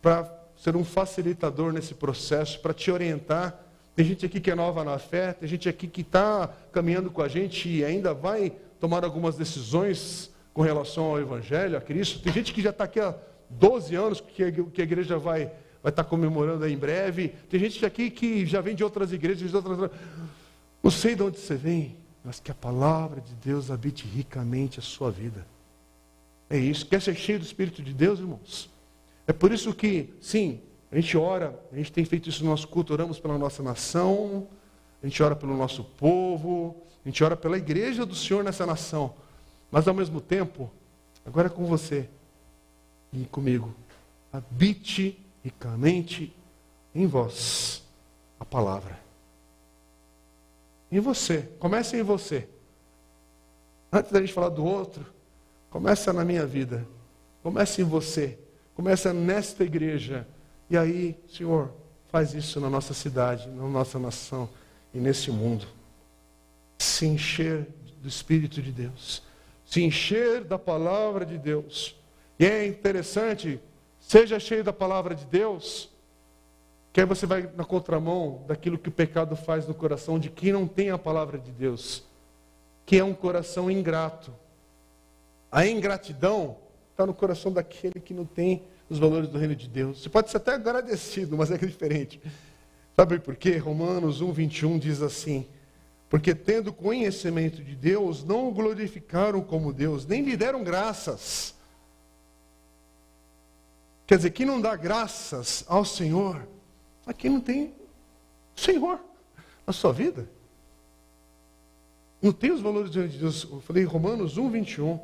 [0.00, 3.54] para ser um facilitador nesse processo, para te orientar.
[3.94, 7.20] Tem gente aqui que é nova na fé, tem gente aqui que está caminhando com
[7.20, 8.50] a gente e ainda vai
[8.80, 12.18] tomar algumas decisões com relação ao Evangelho, a Cristo.
[12.18, 13.14] Tem gente que já está aqui há
[13.48, 17.28] 12 anos, que a igreja vai, vai estar tá comemorando em breve.
[17.48, 19.88] Tem gente aqui que já vem de outras igrejas, de outras.
[20.82, 21.94] Não sei de onde você vem,
[22.24, 25.46] mas que a palavra de Deus habite ricamente a sua vida.
[26.50, 26.84] É isso.
[26.86, 28.68] Quer ser cheio do Espírito de Deus, irmãos?
[29.28, 32.66] É por isso que, sim, a gente ora, a gente tem feito isso no nosso
[32.66, 34.48] culto, oramos pela nossa nação,
[35.00, 39.14] a gente ora pelo nosso povo, a gente ora pela igreja do Senhor nessa nação.
[39.70, 40.70] Mas ao mesmo tempo,
[41.24, 42.08] agora é com você
[43.12, 43.74] e comigo.
[44.32, 46.34] Habite ricamente
[46.94, 47.82] em vós
[48.38, 48.98] a palavra.
[50.90, 51.48] Em você.
[51.58, 52.48] Comece em você.
[53.92, 55.06] Antes da gente falar do outro,
[55.70, 56.86] começa na minha vida.
[57.42, 58.38] Comece em você.
[58.74, 60.26] Começa nesta igreja.
[60.70, 61.72] E aí, Senhor,
[62.08, 64.48] faz isso na nossa cidade, na nossa nação
[64.92, 65.66] e nesse mundo.
[66.78, 67.66] Se encher
[68.00, 69.22] do Espírito de Deus,
[69.68, 71.94] se encher da palavra de Deus.
[72.38, 73.60] E é interessante,
[74.00, 75.90] seja cheio da palavra de Deus,
[76.90, 80.52] que aí você vai na contramão daquilo que o pecado faz no coração de quem
[80.52, 82.02] não tem a palavra de Deus,
[82.86, 84.32] que é um coração ingrato.
[85.52, 86.56] A ingratidão
[86.92, 90.02] está no coração daquele que não tem os valores do reino de Deus.
[90.02, 92.22] Você pode ser até agradecido, mas é diferente.
[92.96, 93.58] Sabe por quê?
[93.58, 95.46] Romanos 1, 21 diz assim:
[96.08, 101.54] Porque tendo conhecimento de Deus, não o glorificaram como Deus, nem lhe deram graças.
[104.06, 106.48] Quer dizer, quem não dá graças ao Senhor,
[107.06, 107.74] a quem não tem
[108.56, 108.98] Senhor
[109.66, 110.28] na sua vida.
[112.22, 113.44] Não tem os valores de Deus.
[113.44, 114.98] Eu falei Romanos 1, 21.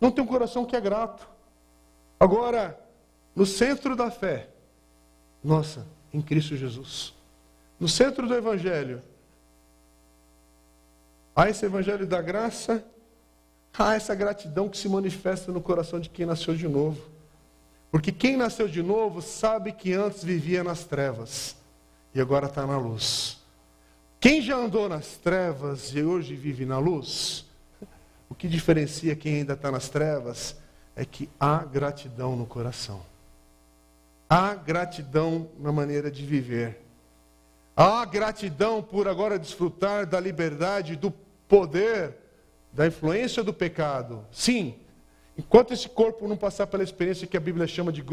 [0.00, 1.28] Não tem um coração que é grato.
[2.18, 2.78] Agora,
[3.34, 4.48] no centro da fé,
[5.42, 7.17] nossa, em Cristo Jesus.
[7.78, 9.02] No centro do Evangelho,
[11.34, 12.84] há esse Evangelho da graça,
[13.78, 17.00] há essa gratidão que se manifesta no coração de quem nasceu de novo.
[17.90, 21.56] Porque quem nasceu de novo sabe que antes vivia nas trevas
[22.14, 23.38] e agora está na luz.
[24.20, 27.46] Quem já andou nas trevas e hoje vive na luz,
[28.28, 30.56] o que diferencia quem ainda está nas trevas
[30.96, 33.00] é que há gratidão no coração.
[34.28, 36.87] Há gratidão na maneira de viver.
[37.80, 41.12] Há gratidão por agora desfrutar da liberdade, do
[41.46, 42.16] poder,
[42.72, 44.26] da influência do pecado.
[44.32, 44.74] Sim,
[45.38, 48.04] enquanto esse corpo não passar pela experiência que a Bíblia chama de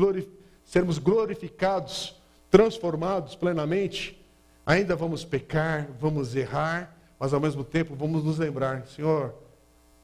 [0.63, 2.16] sermos glorificados,
[2.51, 4.24] transformados plenamente,
[4.63, 9.34] ainda vamos pecar, vamos errar, mas ao mesmo tempo vamos nos lembrar, Senhor,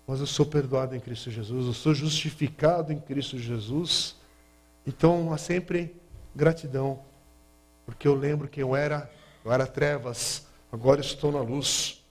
[0.07, 4.15] mas eu sou perdoado em Cristo Jesus, eu sou justificado em Cristo Jesus.
[4.87, 5.95] Então há sempre
[6.35, 7.01] gratidão,
[7.85, 9.07] porque eu lembro que eu era,
[9.43, 12.03] eu era trevas, agora estou na luz.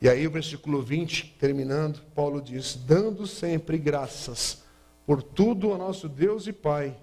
[0.00, 4.62] E aí o versículo 20, terminando, Paulo diz: dando sempre graças
[5.06, 6.96] por tudo ao nosso Deus e Pai,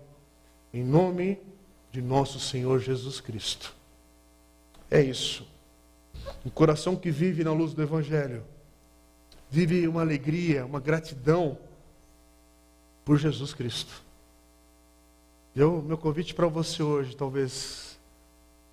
[0.74, 1.40] em nome
[1.92, 3.74] de nosso Senhor Jesus Cristo.
[4.90, 5.48] É isso.
[6.46, 8.44] Um coração que vive na luz do Evangelho
[9.50, 11.58] vive uma alegria, uma gratidão
[13.04, 14.04] por Jesus Cristo.
[15.56, 17.95] Eu, meu convite para você hoje, talvez,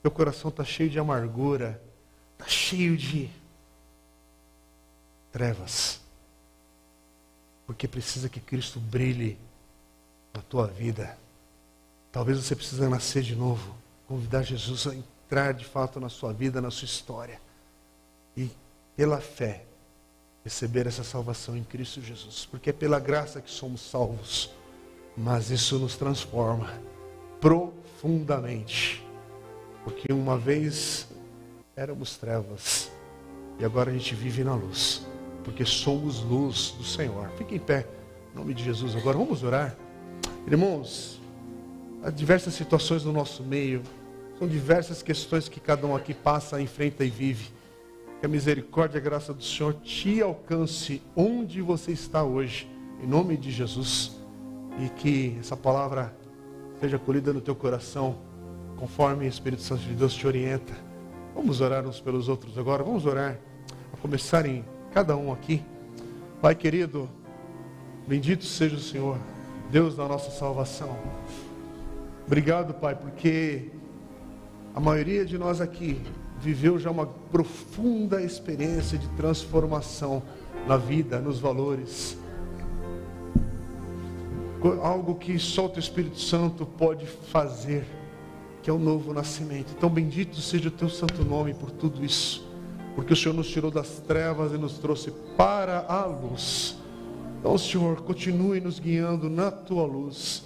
[0.02, 1.80] meu coração está cheio de amargura,
[2.32, 3.30] está cheio de
[5.30, 6.00] trevas,
[7.66, 9.38] porque precisa que Cristo brilhe
[10.34, 11.16] na tua vida.
[12.10, 13.74] Talvez você precise nascer de novo,
[14.06, 17.40] convidar Jesus a entrar de fato na sua vida, na sua história.
[18.36, 18.50] E
[18.96, 19.64] pela fé,
[20.44, 24.50] receber essa salvação em Cristo Jesus, porque é pela graça que somos salvos,
[25.16, 26.72] mas isso nos transforma
[27.40, 29.04] profundamente,
[29.84, 31.08] porque uma vez
[31.74, 32.90] éramos trevas
[33.58, 35.06] e agora a gente vive na luz,
[35.44, 37.28] porque somos luz do Senhor.
[37.36, 37.86] Fique em pé,
[38.32, 38.94] em nome de Jesus.
[38.96, 39.76] Agora vamos orar,
[40.46, 41.20] irmãos.
[42.02, 43.82] Há diversas situações no nosso meio,
[44.38, 47.50] são diversas questões que cada um aqui passa, enfrenta e vive.
[48.18, 52.68] Que a misericórdia e a graça do Senhor te alcance onde você está hoje,
[53.00, 54.20] em nome de Jesus.
[54.80, 56.12] E que essa palavra
[56.80, 58.18] seja acolhida no teu coração,
[58.82, 60.72] conforme o Espírito Santo de Deus te orienta.
[61.36, 62.82] Vamos orar uns pelos outros agora.
[62.82, 63.38] Vamos orar,
[63.92, 65.62] a começar em cada um aqui.
[66.40, 67.08] Pai querido,
[68.08, 69.16] bendito seja o Senhor,
[69.70, 70.98] Deus da nossa salvação.
[72.26, 73.70] Obrigado, Pai, porque
[74.74, 76.02] a maioria de nós aqui
[76.40, 80.24] viveu já uma profunda experiência de transformação
[80.66, 82.18] na vida, nos valores.
[84.82, 88.01] Algo que só o Espírito Santo pode fazer,
[88.62, 89.74] que é o novo nascimento.
[89.76, 92.46] Então, bendito seja o teu santo nome por tudo isso,
[92.94, 96.76] porque o Senhor nos tirou das trevas e nos trouxe para a luz.
[97.40, 100.44] Então, Senhor, continue nos guiando na tua luz,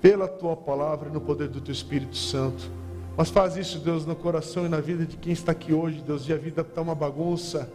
[0.00, 2.70] pela tua palavra e no poder do teu Espírito Santo.
[3.14, 6.26] Mas faz isso, Deus, no coração e na vida de quem está aqui hoje, Deus,
[6.26, 7.70] e a vida está uma bagunça.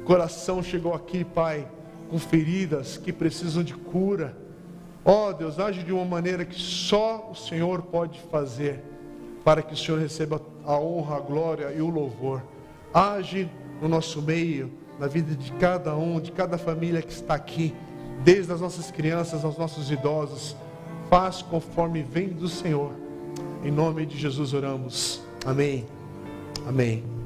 [0.00, 1.68] O coração chegou aqui, Pai,
[2.08, 4.34] com feridas que precisam de cura.
[5.04, 8.82] Ó oh, Deus, age de uma maneira que só o Senhor pode fazer,
[9.48, 12.42] para que o Senhor receba a honra, a glória e o louvor.
[12.92, 14.70] Age no nosso meio,
[15.00, 17.74] na vida de cada um, de cada família que está aqui,
[18.22, 20.54] desde as nossas crianças aos nossos idosos.
[21.08, 22.92] Faz conforme vem do Senhor
[23.64, 25.22] em nome de Jesus oramos.
[25.46, 25.86] Amém.
[26.66, 27.17] Amém.